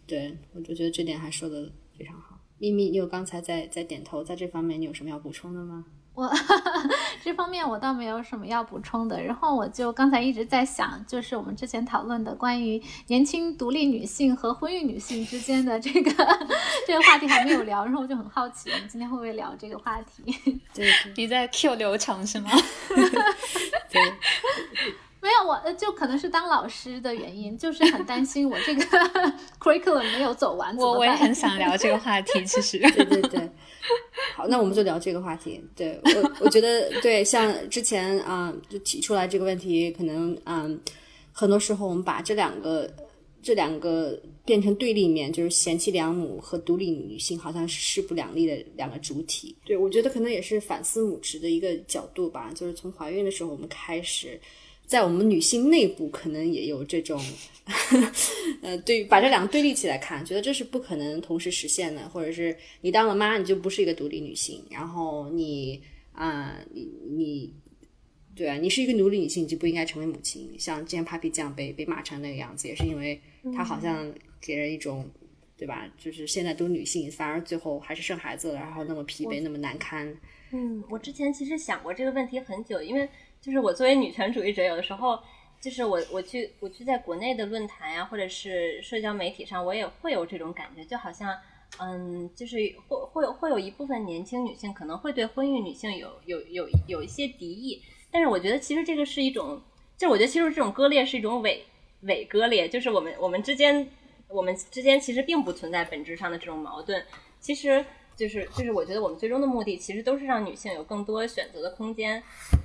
[0.07, 2.39] 对我就觉得这点还说的非常好。
[2.59, 5.85] 咪咪，你有刚才在在点头，在这方面你有什么要补充的吗？
[6.17, 6.33] 我
[7.23, 16.11] 这方面我倒没有什么要补充的，然后我就刚才一直在想，就是我们之前讨论的关于年轻独立女性和婚育女性之间的这个
[16.87, 20.25] 这个话题还没有聊，然后我就很好奇，我们今天会不会聊这个话题？
[20.73, 22.51] 对，你在 Q 流程是吗？
[23.91, 24.01] 对。
[25.27, 28.85] 没有，我就可能是当老师的原因，就是很担心我这个
[29.59, 30.77] curriculum 没有走完。
[30.77, 32.79] 我我也很想聊这个话题，其实。
[32.95, 33.51] 对对对。
[34.37, 35.61] 好，那我们就聊这个话题。
[35.75, 40.81] 对我，我觉得对，像之前啊、嗯，就提出来这个问题，可能嗯，
[41.33, 42.89] 很多时候我们把这两个
[43.43, 49.57] 这两个变成对立面，就是贤妻良母和独立女性，好像是势不两立的两个主体。
[49.65, 54.41] 对我觉得可能也是反思母职的一个角度吧，就是从怀孕的时候我们开始。
[54.87, 57.21] 在我们女性内部，可能也有这种，
[58.63, 65.83] 呃，对，把这两个对立起来看，觉得这是不可能同时实现的，或者是你当了妈，你就不是一个独立女性，然后你
[66.13, 67.53] 啊、呃，你你，
[68.37, 70.55] 对啊，你是一个奴隶女性，你就不应该成为母亲。
[70.57, 73.21] 像之前 Papi 酱被被骂成那个样子，也是因为
[73.57, 75.05] 她好像给人一种，
[75.57, 75.93] 对吧？
[75.99, 80.17] 就是现在都女性，反而最后还是生孩子了，然后那么疲惫，那么难堪。
[80.53, 83.09] 嗯，我之前其实想过这个问题很久，因为。
[83.47, 85.17] 就是我作为女权主义者，有的时候
[85.61, 91.33] 就是我我去我去在国内的论坛呀、啊，或者是社交媒体上，我也会有这种感觉，就好像
[91.79, 92.57] 嗯，就是
[92.89, 97.81] 会会会有一部分年轻女性可能会对婚育女性有有有有一些敌意，
[98.11, 99.63] 但是我觉得其实这个是一种，
[99.97, 101.65] 就我觉得其实这种割裂是一种伪
[102.01, 103.89] 伪割裂，就是我们我们之间
[104.27, 107.01] 我们之间其实并不存在本质上的这种矛盾，
[107.39, 107.85] 其实
[108.17, 112.23] 就是就是我觉得我们最终的目的其实都是让女性有更多选择的空间，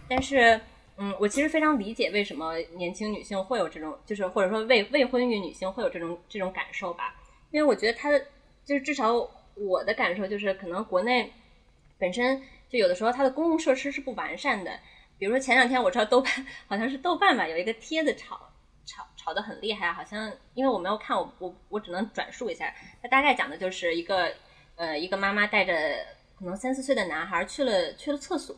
[0.07, 0.59] 但是
[0.97, 7.15] 嗯，我其实非常理解为什么年轻女性会有这种，就是或者说未未婚育女性会有这种这种感受吧，
[7.51, 8.19] 因为我觉得她的
[8.63, 9.13] 就是至少
[9.55, 11.31] 我的感受就是可能国内
[11.97, 14.79] 本身就有的时候它的公共设施是不完善的。
[15.17, 16.31] 比如说前两天我知道豆瓣
[16.67, 18.39] 好像是豆瓣吧，有一个帖子炒
[18.85, 22.73] 炒炒得很厉害，好像因为我没有看，我我我只能转述一下。
[23.01, 24.33] 它大概讲的就是一个
[24.81, 25.73] 呃一个妈妈带着
[26.39, 28.55] 可能三四岁的男孩去了去了厕所，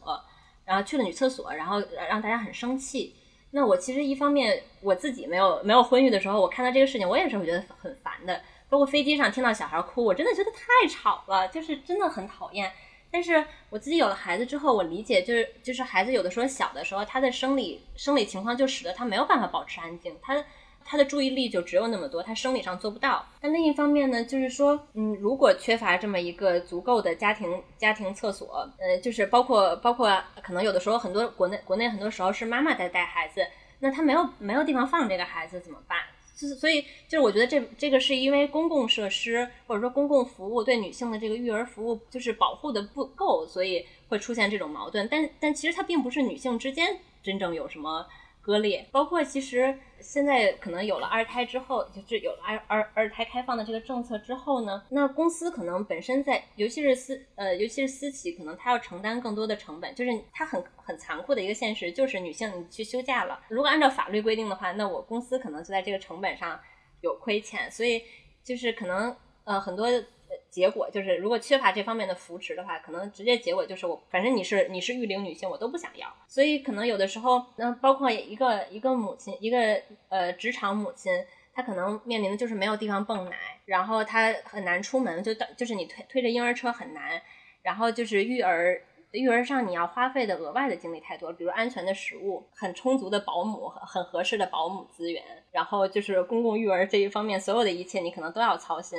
[0.63, 3.13] 然后去了女厕所，然后让大家很生气。
[3.51, 8.41] 那我其实一方面我自己没有没有婚育的时候，我看到这个事情，我也是会觉得很烦的。
[8.69, 12.71] 包括飞机上听到小孩哭，我真的觉得太吵了，就是真的很讨厌。
[13.11, 20.43] 但是我自己有了孩子之后，我理解就是就是孩子有的时候小的时候，他的生理生理情况就使得他没有办法保持安静，他
[20.85, 23.25] 他的注意力就只有那么多，他生理上做不到。
[23.41, 33.45] 但另一方面呢，就是说，嗯，如果缺乏这么一个足够的家庭家庭厕所，呃，就是包括包括可能有的时候很多国内国内很多时候是妈妈在带孩子，
[33.79, 35.97] 那他没有没有地方放这个孩子怎么办？
[36.35, 45.07] 就是所以，就是我觉得这这个是因为公共设施或者说公共服务对女性的这个育儿服务就是保护的不够，所以会出现这种矛盾。
[45.09, 48.05] 但但其实它并不是女性之间真正有什么。
[48.43, 66.59] 割裂，包括其实现在可能有了二胎之后，就是有了二二二胎开放的这个政策之后呢，那公司可能本身在，尤其是私呃，尤其是私企，可能它要承担更多的成本，就是它很很残酷的一个现实，就是女性你去休假了，如果按照法律规定的话，那我公司可能就在这个成本上
[66.99, 68.03] 有亏欠，所以
[68.43, 69.15] 就是可能
[69.45, 69.87] 呃很多。
[70.49, 76.07] 结果就是，如果缺乏这方面的扶持的话，可能直接结果就是我，反正你是你是育龄女性，我都不想要。
[76.27, 81.11] 所以可能有的时候，那包括一个一个母亲，一个呃职场母亲，
[81.53, 87.21] 她可能面临的就是没有地方泵奶，然后她很难出门，就就是你推推着婴儿车很难，
[87.61, 88.81] 然后就是育儿
[89.11, 98.97] 育儿上你要花费的额外的精力太多，比如安全的食物、很充足的保姆、很合适的保姆资源，然后就是公共育儿这一方面所有的一切，你可能都要操心。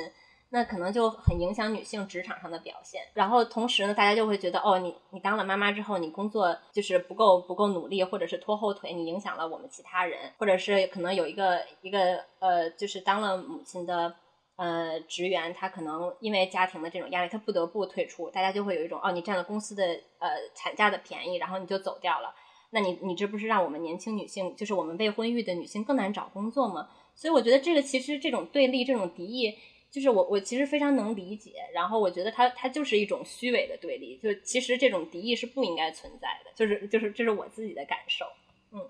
[0.49, 14.15] 那可能就很影响女性职场上的表现，然后同时呢，大家就会觉得，哦，你你当了妈妈之后，你工作就是不够不够努力，或者是拖后腿，你影响了我们其他人，或者是可能有一个一个呃，就是当了母亲的
[14.55, 19.83] 呃职员，他可能因为家庭的这种压力，他不得不退出，大家就会有一种，哦，你占了公司的
[20.19, 22.33] 呃产假的便宜，然后你就走掉了，
[22.69, 26.87] 那你你这不是让我们年轻女性，就是我们未婚育的女性更难找工作吗？
[27.13, 29.57] 所以我觉得这个其实这种对立，这种敌意。
[29.95, 38.25] 就是我，我其实非常能理解，然后我觉得它它就是一种虚伪的对立，就其实这种敌意是不应该存在的，就是就是这是我自己的感受，
[38.71, 38.89] 嗯，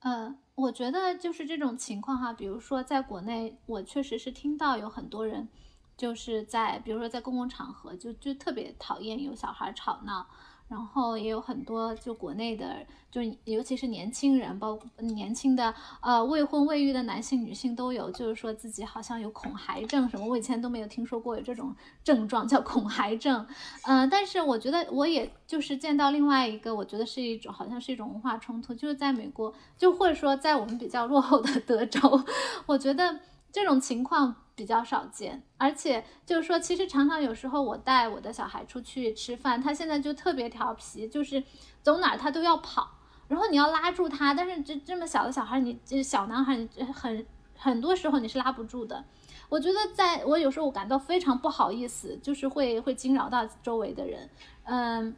[0.00, 5.48] 呃，我觉得就是这种情况哈，比如说在国内，我确实是听到有很多人
[5.96, 10.26] 就是在比如说在公共场合就就特别讨厌有小孩吵闹。
[10.68, 12.78] 然后也有很多就国内的，
[13.10, 23.46] 就尤其是年轻人，包括年轻的呃未婚未育的男性、女性都有，就是说自己好像有恐孩症什么，我以前都没有听说过有这种症状叫恐孩症。
[23.86, 32.00] 嗯，但是我觉得我也就是见到另外一个，我觉得是一种好像是一种文化冲突，就是在美国，就或者说在我们比较落后的德州，
[32.66, 33.20] 我觉得
[33.54, 34.34] 这种情况。
[34.56, 41.42] 比较少见，而且就是说，其实常常有时候我带我的小孩出去吃饭，他现在就特别调皮，就是
[41.82, 42.88] 走哪他都要跑，
[43.26, 47.26] 然后你要拉住他，但是这这么小的小孩，你这小男孩，你很
[47.58, 49.04] 很多时候你是拉不住的。
[49.48, 54.30] 我觉得在我有时候我感到非常不好意思，就是会会惊扰到周围的人。
[54.62, 55.16] 嗯，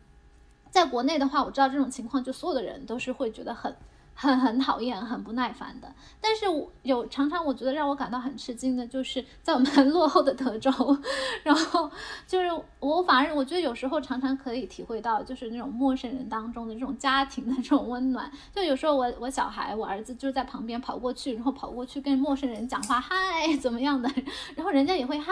[0.70, 3.76] 在国内的话，我知道这种情况，就所有的人都是会觉得很。
[4.16, 5.94] 很 很讨厌，很不耐烦的。
[6.20, 6.46] 但是
[6.82, 10.70] 有常常我觉得让我感到很吃惊的，就是在我们 落后的德州，
[11.44, 11.90] 然后
[12.26, 12.50] 就是
[12.80, 18.30] 我反而我觉得有时候常常可以体会到，就是那种陌生人当中的这种家庭的这种温暖。
[18.52, 24.10] 就有时候我我小孩我儿子就在旁边跑过去，然后跑过去跟陌生人讲话，嗨怎么样的，
[24.56, 25.30] 然后人家也会嗨，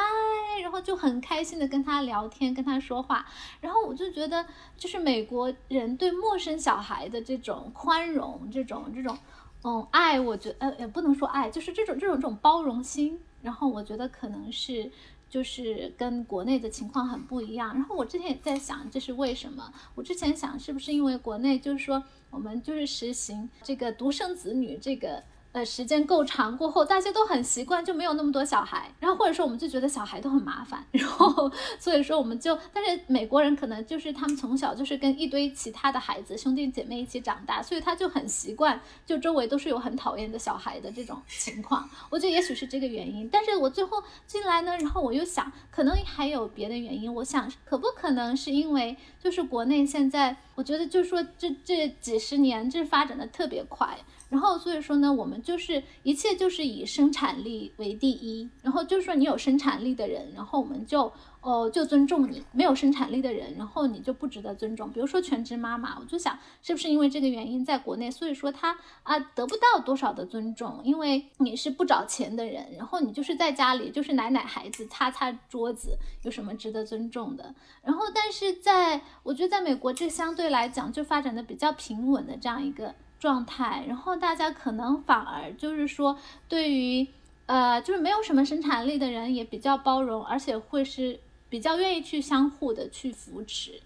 [0.63, 3.25] 然后就很开心的跟他聊天，跟他说话。
[3.63, 4.45] 然后我就觉得，
[4.77, 8.74] 就是美国人对陌生小孩的这种宽容，这种。
[8.95, 9.17] 这种，
[9.63, 13.21] 嗯，爱，我觉呃也不能说爱，就是这种这种这种包容心。
[13.43, 14.91] 然后我觉得可能是
[15.29, 17.75] 就是跟国内的情况很不一样。
[17.75, 19.71] 然后我之前也在想，这是为什么？
[19.95, 25.23] 我之前想是不是因为国内就是说我们就是实行这个独生子女这个
[25.55, 28.93] 呃时间够长过后，大家都很习惯，就没有那么多小孩。
[28.99, 31.49] 然后或者说我们就觉得小孩都很麻烦，然后
[31.79, 41.89] 所以说我们就，但是美国人可能就是他们从小就是跟一堆其他的孩子兄弟姐妹一起长大，所以他就很习惯，就周围都是有很讨厌的小孩的这种 情况。
[42.11, 47.15] 我觉得也许是这个原因，但是我最后进来呢，然后我又想，可能还有别的原因。
[47.15, 53.97] 我想可不可能是因为就是国内现在，我觉得就是说这这几十年这发展的特别快。
[54.31, 58.49] 然后所以说呢，我们就是一切就是以生产力为第一。
[58.63, 64.91] 然后就是说你有生产力的人，然后我们就哦就尊重你；没有生产力的人，然后你就不值得尊重。
[64.91, 77.55] 比如说全职妈妈，我就想是不是因为这个原因，在国内，所以说她啊得不到多少的尊重，因为你是不找钱的人，然后你就是在家里就是奶奶孩子、擦擦桌子，有什么值得尊重的？
[77.83, 82.95] 然后但是在我觉得在美国，这相对来讲就发展的比较平稳的这样一个。
[83.25, 87.07] 状态，然后大家可能反而就是说，对于
[87.47, 91.19] 呃，就是没有什么生产力的人也比较包容，而且会是
[91.49, 93.81] 比较愿意去相互的去扶持。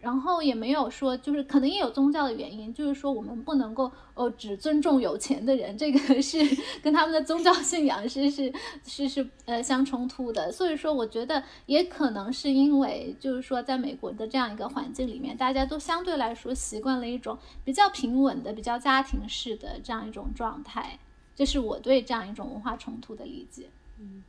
[0.00, 6.38] 然后也没有说，就是可能也有宗教的原因，就是说我们不能够呃只尊重有钱的人，这个是
[6.80, 8.52] 跟他们的宗教信仰是是
[8.86, 10.52] 是是呃相冲突的。
[10.52, 20.98] 所以说，我觉得也可能是因为就是说，在美国的这样一个环境里面，大家都相对来说习惯了一种比较平稳的、比较家庭式的这样一种状态。
[21.34, 23.68] 这是我对这样一种文化冲突的理解。
[23.98, 24.22] 嗯。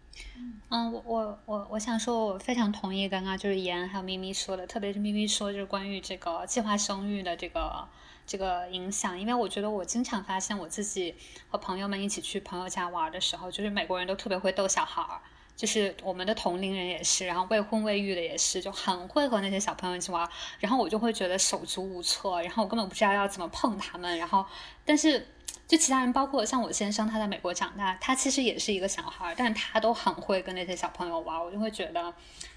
[0.69, 7.87] 嗯，我我我我想说，我非常同意刚刚就是妍还有咪咪说的，特别是咪咪说就是关于这个计划生育的这个
[8.25, 11.15] 这个影响，因为我觉得我经常发现我自己
[11.49, 15.21] 和朋友们一起去朋友家玩的时候，就是美国人都特别会逗小孩儿，
[15.59, 20.25] 就是我们的同龄人也是，然后未婚未育的也是，就很会和那些小朋友一起玩，
[20.59, 24.45] 然后我就会觉得手足无措，然后我根本不知道要怎么碰他们，然后
[24.85, 25.27] 但是。
[25.67, 32.11] 就其他人，包括像我先生，他在美国长大，他其实也是一个小孩，但他都很会跟那些小朋友玩，我就会觉得，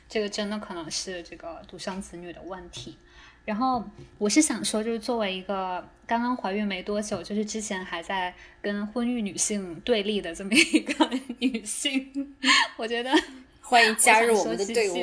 [0.08, 2.96] 这个真的可能是这个独生子女的问题。
[3.44, 3.82] 然后
[4.18, 12.34] 我是想说，就是作为一个刚刚怀孕没多久，就是之前还在跟婚育女性对立的这么一个 女性，
[12.76, 13.10] 我觉得。
[13.64, 14.94] 欢迎加入我们的队伍。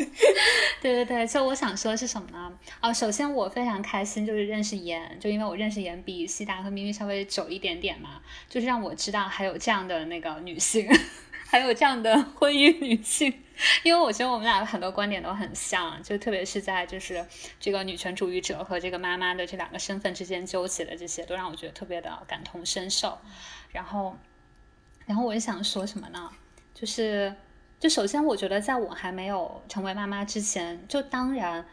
[0.80, 2.50] 对对对，就我想说是什么呢？
[2.78, 10.88] 啊，首先我非常开心，就是认识妍，就因为我认识妍比西达和咪咪稍微久一点点嘛，就是让我知道还有这样的那个女性，
[11.50, 13.42] 还有这样的 婚姻女性。
[13.82, 17.26] 因为我觉得我们俩很多观点都很像，就特别是在就是
[17.58, 23.18] 这个女权主义者和这个妈妈的这两个身份之间纠结的这些，都让我觉得特别的感同身受。
[23.70, 24.16] 然后，
[25.04, 26.30] 然后我就想说什么呢？
[26.72, 27.34] 就是。
[27.80, 31.64] 就首先，我觉得在我还没有成为妈妈之前，就当然，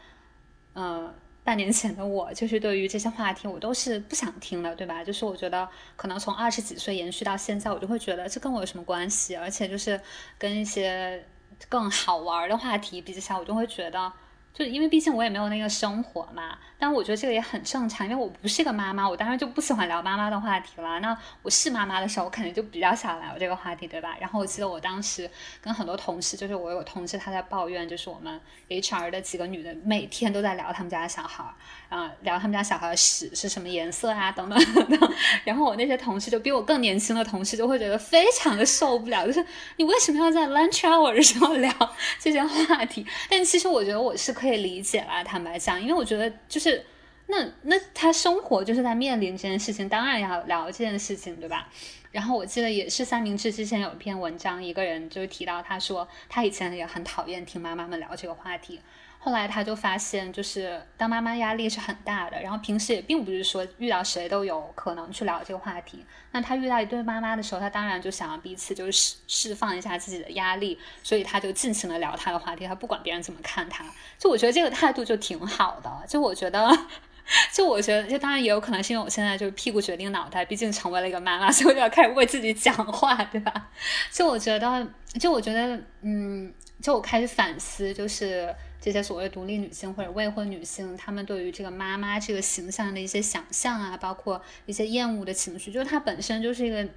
[0.72, 1.14] 呃，
[1.48, 5.02] 半年前的我，就是对于这些话题，我都是不想听的，对吧？
[5.02, 9.34] 就是我觉得可能从二十几岁延续到现在，我就会觉得这跟我有什么关系？
[9.34, 9.98] 而且就是
[10.38, 11.26] 跟一些
[11.70, 14.12] 更好玩的话题比起来，我就会觉得。
[14.58, 21.00] 就因为毕竟我也没有那个生活嘛，但我觉得这个也很正常，因为我不是个妈妈，我当然就不喜欢聊妈妈的话题了。
[21.00, 24.18] 那我是妈妈的时候，我肯定就比较想聊这个话题，对吧？
[24.20, 25.30] 然后我记得我当时
[25.62, 31.46] 跟很多同事，就是我有同事他在抱怨，就是我们 HR 的几个女的每天都在聊他们家的小孩，
[31.90, 35.14] 啊，聊他们家小孩的屎是什么颜色啊，等等 等等。
[35.46, 41.72] 然后我那些同事就比我更年轻的同事就会觉得非常的受不了，就是你为什么要在 lunch hour 的时候聊
[42.20, 43.06] 这些话题？
[43.30, 44.48] 但其实我觉得我是可以。
[44.48, 46.82] 可以理解啦，坦白讲，因为我觉得就是
[47.26, 51.68] 那那他生活就是在面临这件事情，当然要聊这件事情，对吧？
[52.14, 58.80] 然后我记得也是三明治之前有一篇文章，一个人就是提到他说他以前也很讨厌听妈妈们聊这个话题。
[59.28, 66.06] 后来他就发现，就是当妈妈压力是很大的，然后平时也并不是说遇到谁都有可能去聊这个话题。
[66.32, 73.84] 那他遇到一对妈妈的时候，他当然就想要彼此就是释释放一下自己的压力，所以他就尽情的聊他的话题，他不管别人怎么看他。
[74.18, 75.92] 就我觉得这个态度就挺好的。
[76.08, 76.66] 就我觉得，
[77.52, 83.70] 就我觉得，就当然也有可能是因为我现在就是屁股决定脑袋，毕竟成为了一个妈妈，所以我就要开始为自己讲话，对吧？
[84.10, 84.88] 就我觉得，
[85.20, 88.56] 就我觉得，嗯，就我开始反思，就是。
[88.80, 96.88] 这些所谓独立女性或者未婚女性，她们对于这个妈妈这个形象的一些想象啊，包括一些厌恶的情绪，就是它本身就是一个，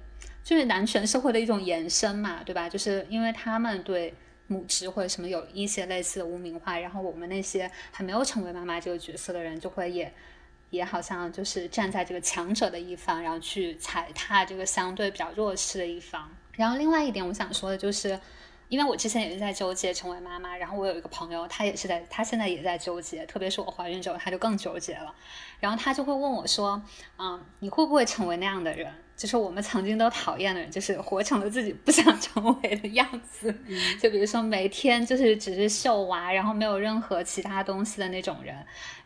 [0.43, 2.69] 就是男权社会的一种延伸嘛，对吧？
[2.69, 4.13] 就是因为他们对
[4.47, 10.13] 母职或者什么有一些类似的污名化，然后我们那些还没有成为妈妈这个角色的人，就会也
[10.69, 16.29] 也好像就是站在这个强者的一方，然后去踩踏这个相对比较弱势的一方。
[16.53, 18.19] 然后另外一点，我想说的就是。
[18.71, 25.13] 因为我之前也是在纠结成为妈妈，然后我有一个朋友，她也是在，她现在也在纠结，特别是我怀孕之后，她就更纠结了。
[25.59, 26.81] 然后她就会问我说
[27.19, 28.89] ：“嗯，你会不会成为那样的人？
[29.17, 33.53] 就是我们曾经都讨厌的人，就是活成了自己不想成为的样子。
[34.01, 38.55] 就比如说每天就是只是秀娃，然后没有任何其他东西的那种人。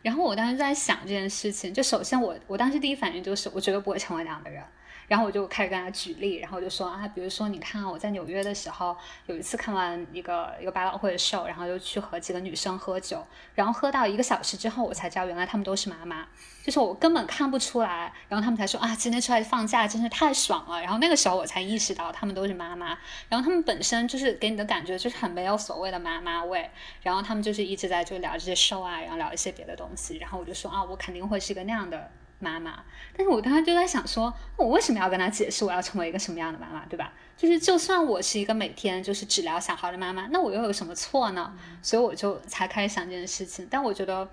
[0.04, 4.64] 然后我当时在想这件事情，就首先我我当时第一反应就是，我绝对不会成为那样的人。
[5.08, 8.96] 然后我就开始跟他举例，然后我就说啊，比如说你看我在纽约的时候，
[9.28, 16.26] 有一次看完一个一个百老汇的 show，然后就去和几个女生喝酒，然后喝到一个小时之后，我才知道原来她们都是妈妈，
[16.64, 22.98] 就是我根本看不出来，然后他们才说啊，今天出来放假真是太爽了，然后那个时候我才意识到她们都是妈妈，
[23.30, 26.70] 然后她们本身就是给你的感觉就是很没有所谓的妈妈味，
[27.02, 32.12] 然后他们就是一直在就聊这些 show 啊，然后聊一些别的东西，然后我就说啊，我肯定会是一个那样的。
[32.40, 32.84] 妈妈，
[33.16, 37.14] 但是我当时就在想，说我为什么要跟他解释我要成为一个什么样的妈妈，对吧？
[37.38, 41.54] 就是就算我是一个每天就是只聊小孩的妈妈，那我又有什么错呢？
[41.82, 43.68] 所以我就才开始想这件事情。
[43.70, 44.30] 但我觉得，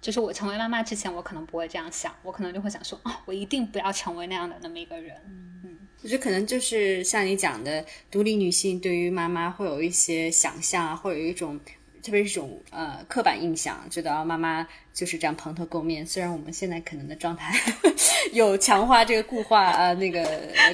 [0.00, 5.16] 就是我成为妈妈之前，我可能不会这样想，我可能就会想说，哦，我一定不要成为那样的那么一个人。
[5.64, 11.58] 嗯，我觉得可能就是像你讲的，独立女性对于妈妈会有一些想象啊，会有一种。
[12.04, 16.06] 特别是这种呃刻板印象，觉得啊妈妈就是这样蓬头垢面。
[16.06, 17.58] 虽然我们现在可能的状态
[18.34, 20.22] 有强化这个固化啊那个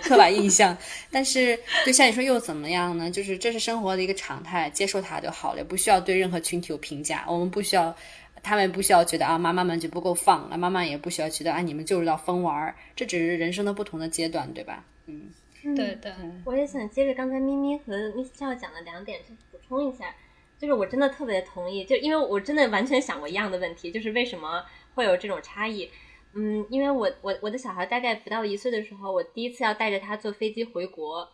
[0.02, 0.76] 刻板印象，
[1.08, 3.08] 但是对像你说又怎么样呢？
[3.08, 7.24] 就是这是生活的一个常态，接受它就好了，不需要对任何群体有评价。
[7.28, 7.94] 我们不需要，
[8.42, 12.74] 他们不需要觉得啊妈妈们就不够放，啊妈妈也不需要觉得啊你们就知道疯玩儿。
[12.96, 14.84] 这只是人生的不同的阶段，对吧？
[15.06, 15.30] 嗯，
[15.76, 16.12] 对的。
[16.44, 20.12] 我也想接着刚才咪咪和 Miss 笑讲的两点去补充一下。
[20.60, 24.62] 就是我真的特别同意，就因为我真的完全想过一样的问题，就是为什么
[24.94, 25.90] 会有这种差异？
[26.34, 31.26] 嗯，因为我我我的小孩大概不到一岁的时候，我第一次要带着他坐飞机回国，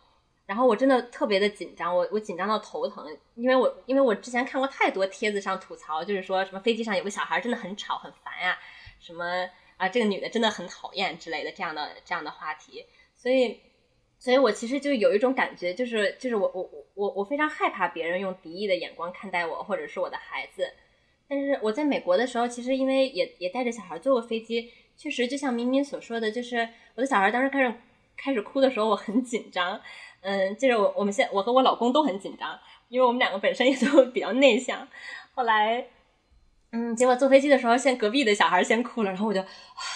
[0.45, 3.05] 然后我真的特别的紧张，我我紧张到头疼，
[3.35, 8.57] 因为我因为我之前看过太多帖子上吐槽，就是说什么飞机上有个小孩真的很吵很烦呀，
[9.01, 13.59] 什么啊这个女的真的很讨厌之类的这样的这样的话题，所以。
[14.19, 20.67] 所以，我其实就有一种感觉，就是就是我我我我我非常害怕别人用敌意的眼光看待我，或者是我的孩子。
[21.29, 27.73] 但是我在美国的时候，其实因为也也带着小孩坐过飞机，确实就像明明所说的，就是我的小孩当时开始
[28.17, 29.79] 开始哭的时候，我很紧张。
[30.21, 32.59] 嗯，就是我我们现我和我老公都很紧张，
[32.89, 34.87] 因为我们两个本身也都比较内向。
[35.33, 35.87] 后来。
[36.77, 39.43] 嗯，结果坐飞机的时候，先隔壁的小孩先哭了，然后我就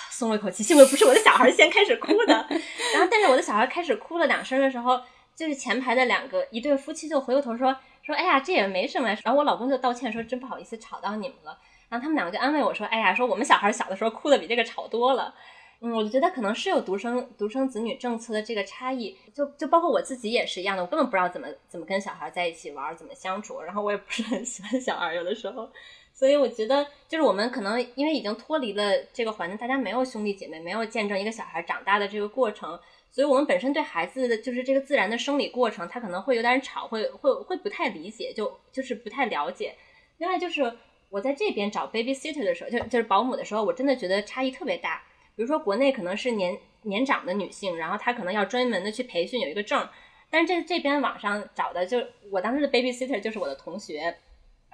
[0.10, 2.34] 松了一口气，幸亏不是我的小孩先开始哭的。
[2.34, 5.00] 然后，但是我的小孩开始哭了两声的时候，
[5.36, 9.10] 就是前排的两个一对夫妻就回过头说说，哎呀，这也没什么。
[9.24, 11.56] 然后我老公就道歉说，真不好意思吵到你们了。
[11.88, 15.36] 然后他们两个就安慰我说，哎呀，说我们小孩小的时候哭的比这个吵多了。
[15.82, 23.62] 嗯，我就觉得可能是有独生独生子女政策的这个差异，就就包括我自己也是一样的，我根本不知道怎么怎么跟小孩在一起玩，怎么相处。
[23.62, 25.70] 然后我也不是很喜欢小孩，有的时候。
[26.22, 39.74] 所以我觉得，就是我们可能因为已经脱离了这个环境，大家没有兄弟姐妹，没有见证一个小孩长大的这个过程，所以我们本身对孩子的就是这个自然的生理过程，他可能会有点吵，会会会不太理解，就就是不太了解。
[40.20, 40.72] 另外就是
[41.10, 45.02] 我在这边找 babysitter 的时候，就就是保姆的时候，我真的觉得差异特别大。
[45.36, 49.90] 比如说国内可能是年年长的女性，然后她可能要专门的去培训有一个证，
[50.30, 51.98] 但是这这边网上找的，就
[52.30, 54.16] 我当时的 babysitter 就是我的同学。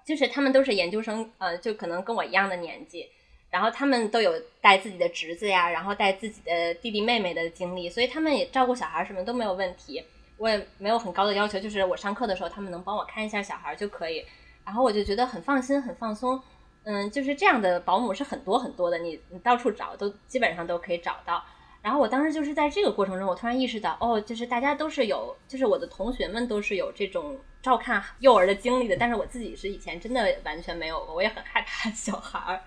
[0.08, 3.06] 就是他们都是研究生，呃，就可能跟我一样的年纪，
[3.50, 4.32] 然后他们都有
[4.62, 10.02] 带自己的侄子呀，然后带自己的弟弟妹妹的经历，所以他们也照顾小孩什么都没有问题。
[10.38, 14.24] 我也没有很高的要求，就是我上课的时候他们能帮我看一下小孩就可以，
[14.64, 16.42] 然后我就觉得很放心、很放松。
[16.84, 21.44] 嗯，就是这样的保姆是很多很多的，你你到处找都基本上都可以找到。
[21.82, 27.38] 然后我当时就是在这个过程中，我突然意识到，哦，就是大家都是有，就是我的同学们都是有这种。
[27.68, 32.62] 照看幼儿的经历的，但是我自己是以前真的完全没有过，我也很害怕 小孩儿。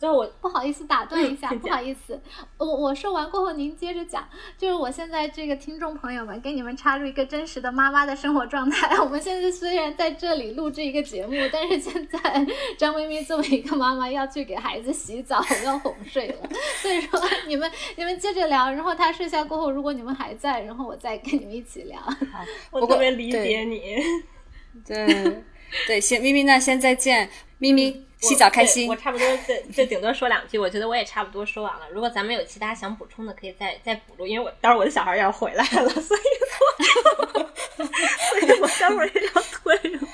[0.00, 2.22] 就是我不好意思打断一下，不好意思，
[2.56, 4.28] 我我说完过后您接着讲。
[4.56, 8.96] 就是我现在这个听众朋友们，给你们插入一个真实的妈妈的生活状态。
[9.02, 12.46] 我们现在虽然在这里录制一个节目，但是现在
[12.78, 16.48] 张咪咪作为一个妈妈要去给孩子洗澡，要哄睡了。
[16.80, 21.98] 所以说你们你们接着聊，然后他睡下过后，如果你们还在，然后我再跟你们一起聊。
[21.98, 23.96] 好，我特别理解你。
[24.86, 25.42] 对
[25.86, 28.88] 对，先咪咪那先再见，咪咪洗澡开心。
[28.88, 31.86] 我差不多这这顶多说两句，我觉得我也差不多说完了。
[31.92, 36.20] 如果咱们有其他想补充的，可以再再补录，因为我待会儿我的小孩要回来了，所以
[37.18, 37.24] 我
[37.76, 40.08] 所以我待会儿也要退了。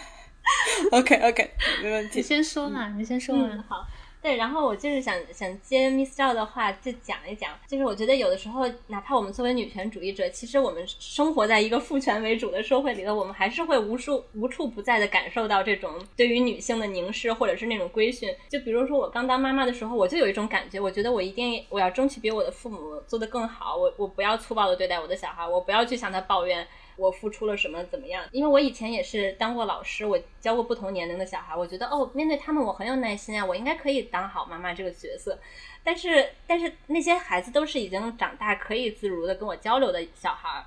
[0.91, 1.51] OK OK，
[1.83, 2.19] 没问题。
[2.19, 3.63] 你先说嘛，你先说完。
[3.69, 3.87] 好，
[4.25, 18.35] 对，然后我就是想想接 Miss 赵的话，就讲一讲，就是我觉得有的时候，哪怕我们作为女权主义者，其实我们生活在一个父权为主的社会里头，我们还是会无数无处不在的感受到这种对于女性的凝视，或者是那种规训。
[18.49, 26.67] 就比如说我刚当妈妈的时候，我就有一种感觉，我觉得我一定我要争取比我的父母做得更好，我我不要粗暴的对待我的小孩，我不要去向他抱怨。
[26.97, 27.83] 我付出了什么？
[27.85, 28.25] 怎么样？
[28.33, 31.57] 因为我以前也是当过老师，我教过不同年龄的小孩。
[31.57, 35.39] 我觉得哦，面对他们我很有耐心啊，我应该可以当好妈妈这个角色。
[35.83, 40.65] 但是，但是那些孩子都是已经长大，可以自如的跟我交流的小孩。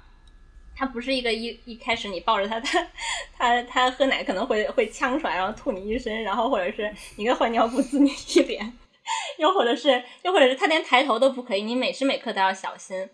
[0.75, 2.87] 他不是一个一一开始你抱着他，他
[3.35, 8.71] 他他喝奶可能会会呛出来，然后吐你一身，然后或者是你给换尿布滋你一脸，
[9.39, 13.09] 又或者是又或者是他连抬头都不可以，你每时每刻都要小心。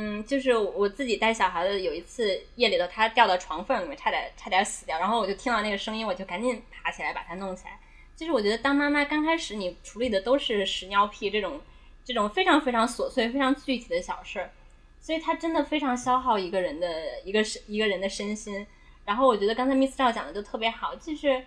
[0.00, 4.96] 嗯，就是我自己带小孩的，有一次夜里头，他掉到床缝里面，差点差点死掉。
[4.96, 7.80] 然后我就听到那个声音，我就赶紧爬起来把他弄起来。
[8.14, 11.60] 就是我觉得当妈妈刚开始，你处理的都是屎尿屁这种
[12.04, 14.52] 这种非常非常琐碎、非常具体的小事儿，
[15.00, 18.64] 所以他真的非常消耗一个人的一个身一个人的身心。
[19.04, 21.44] 然后我觉得刚才 Miss 赵讲的就特别好，就是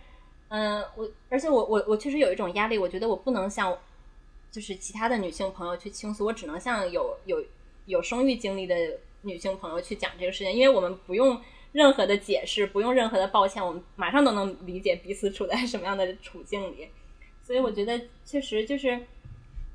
[0.49, 3.77] 嗯，我而且我我我确实有一种压力，我觉得我不能向
[4.51, 7.41] 就是其他的女性朋友去倾诉，我只能向有有。
[7.85, 8.75] 有生育经历的
[9.23, 11.39] 女性朋友去讲这个事情，因为我们不用
[11.71, 16.89] 任何的解释，不用任何的抱歉，我们马上都能理解彼此处在什么样的处境里。
[17.43, 18.99] 所以我觉得确实就是，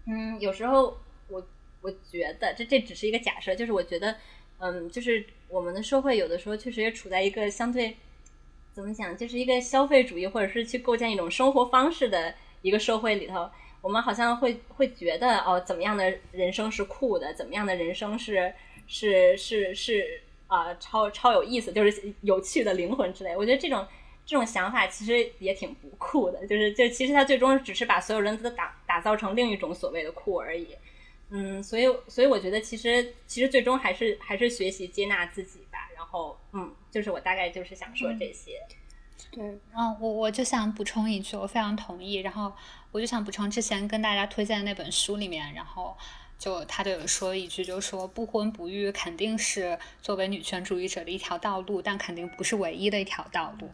[0.07, 1.47] 嗯，有时候我
[1.81, 4.17] 我觉得这这只是一个假设，就是我觉得，
[4.59, 7.97] 嗯，就是我们的社会有的时候确实也处在一个相对
[8.73, 13.49] 怎么讲，就是一个消费主义或者是去构建一种生活方式的一个社会里头。
[13.87, 17.33] 我们好像会会觉得哦，怎么样的人生是酷的？
[17.35, 18.53] 怎么样的人生是
[18.89, 23.37] 是是是啊，超超有意思，就是有趣的灵魂之类。
[23.37, 23.87] 我觉得这种
[24.27, 30.67] 这种想法其实也挺不酷的，就是就其实他最终只是把所有人都打打造成另一种所谓的酷而已。
[31.31, 35.89] 嗯，所以所以我觉得其实其实最终还是还是学习接纳自己吧。
[35.95, 38.61] 然后嗯，就是我大概就是想说这些。
[39.37, 42.15] 对，然后我我就想补充一句，我非常同意。
[42.15, 42.51] 然后
[42.91, 45.95] 我就想补充之前跟大家推荐的那本书里面，然后
[46.39, 53.69] 就他就有说一句，就是说不婚不育肯定是作为女权主义者的一条道路，但肯定不是唯一的一条道路。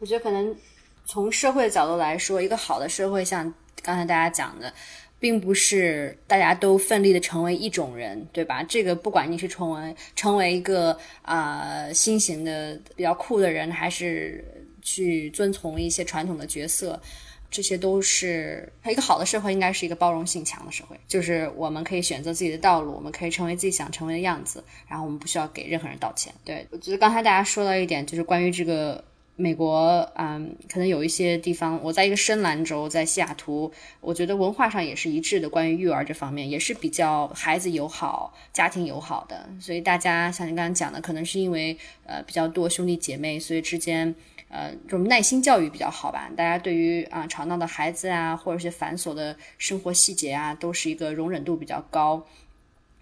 [0.00, 0.56] 我觉得可能
[1.04, 3.54] 从社会的角度来说，一个好的社会，像
[3.84, 4.74] 刚才大家讲的，
[5.20, 8.60] 并不是大家都奋力的成为一种人，对吧？
[8.64, 14.44] 这个不管你是成为成为一个啊新型的比较酷的人，还是。
[14.90, 17.00] 去遵从一些传统的角色，
[17.48, 20.96] 这些都是一个好的社会，应该是一个包容性强的社会。
[21.06, 26.32] 就是我们可以选择自己的道路，我们可以成为自己想成为的样子，然后我们不需要给任何人道歉。
[26.44, 29.02] 对我觉得刚才大家说到一点，就是关于这个
[29.36, 39.48] 美国，嗯，可能有一些地方，我在一个深蓝州，在西雅图，我觉得文化上也是一致的，关于育儿这方面也是比较孩子友好、家庭友好的。
[39.60, 44.14] 所以大家像你刚刚讲的，可能是因为呃比较多兄弟姐妹，所以之间。
[44.52, 46.28] 呃，这种耐心教育比较好吧？
[46.36, 52.26] 大家对于啊吵闹的孩子啊，或者是繁琐的生活细节啊，都是一个容忍度比较高。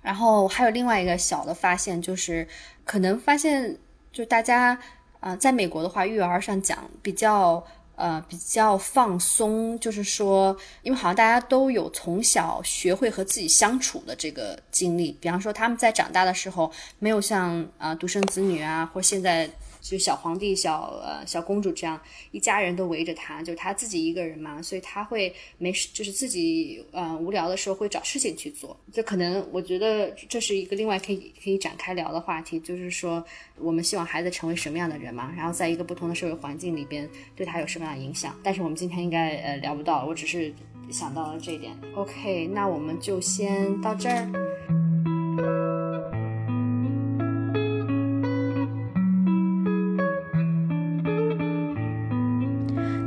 [0.02, 2.46] 然后还有另外一个小的发现，就是
[2.84, 3.78] 可能发现，
[4.12, 4.78] 就大家
[5.20, 7.64] 啊，在美国的话，育儿上讲比较
[7.96, 19.48] 呃比较放松，就是说，因为好像大家都有从小学会和自己相处的这个经历，比方说他们在长大的时候，没有像啊独生子女啊，或现在。
[19.80, 22.00] 就小皇帝、小呃小公主这样
[22.30, 28.78] 一家人都围着他，就是他自己一个人嘛，所以他会没事，就是自己呃无聊的时候会找事情去做。
[28.92, 33.24] 这可能我觉得这是一个另外可以可以展开聊的话题，就是说
[33.56, 38.36] 我们希望孩子成为什么样的人嘛，然后在一个不同的社会环境里边对他有什么样的影响。
[38.42, 40.52] 但是我们今天应该呃聊不到，我只是
[40.90, 41.72] 想到了这一点。
[41.94, 46.17] OK，那我们就先到这儿。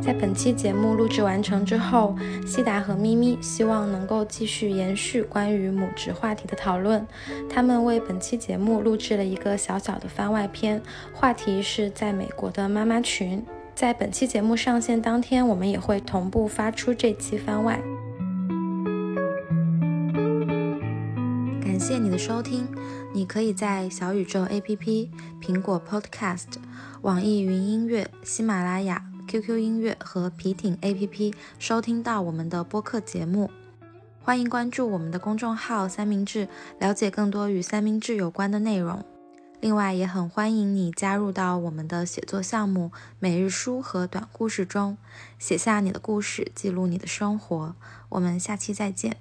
[0.02, 2.15] 在本期节目录制完成之后，
[2.45, 7.06] 西达和咪咪希望能够继续延续关于母职话题的讨论。
[7.48, 10.82] 他们为本期节目录制了一个小小的番外篇，
[11.14, 13.45] 话题是在美国的妈妈群。
[13.76, 17.80] 在本期节目上线当天，我们也会同步发出这期番外。
[21.64, 22.68] 感谢你的收听，
[23.14, 25.10] 你可以在小宇宙 APP、
[25.40, 26.48] 苹果 Podcast、
[27.03, 29.10] 网易云音乐、喜马拉雅。
[29.31, 33.49] QQ 音乐和皮艇 APP 收听到我们的播客节目，
[34.21, 36.49] 欢迎关注我们的公众号“三明治”，
[36.79, 39.05] 了解更多与三明治有关的内容。
[39.61, 44.97] 另外，也很欢迎你加入到我们的写作项目——每日书和短故事中，
[45.39, 47.73] 写下你的故事，记录你的生活。
[48.09, 49.15] 我们下期再见。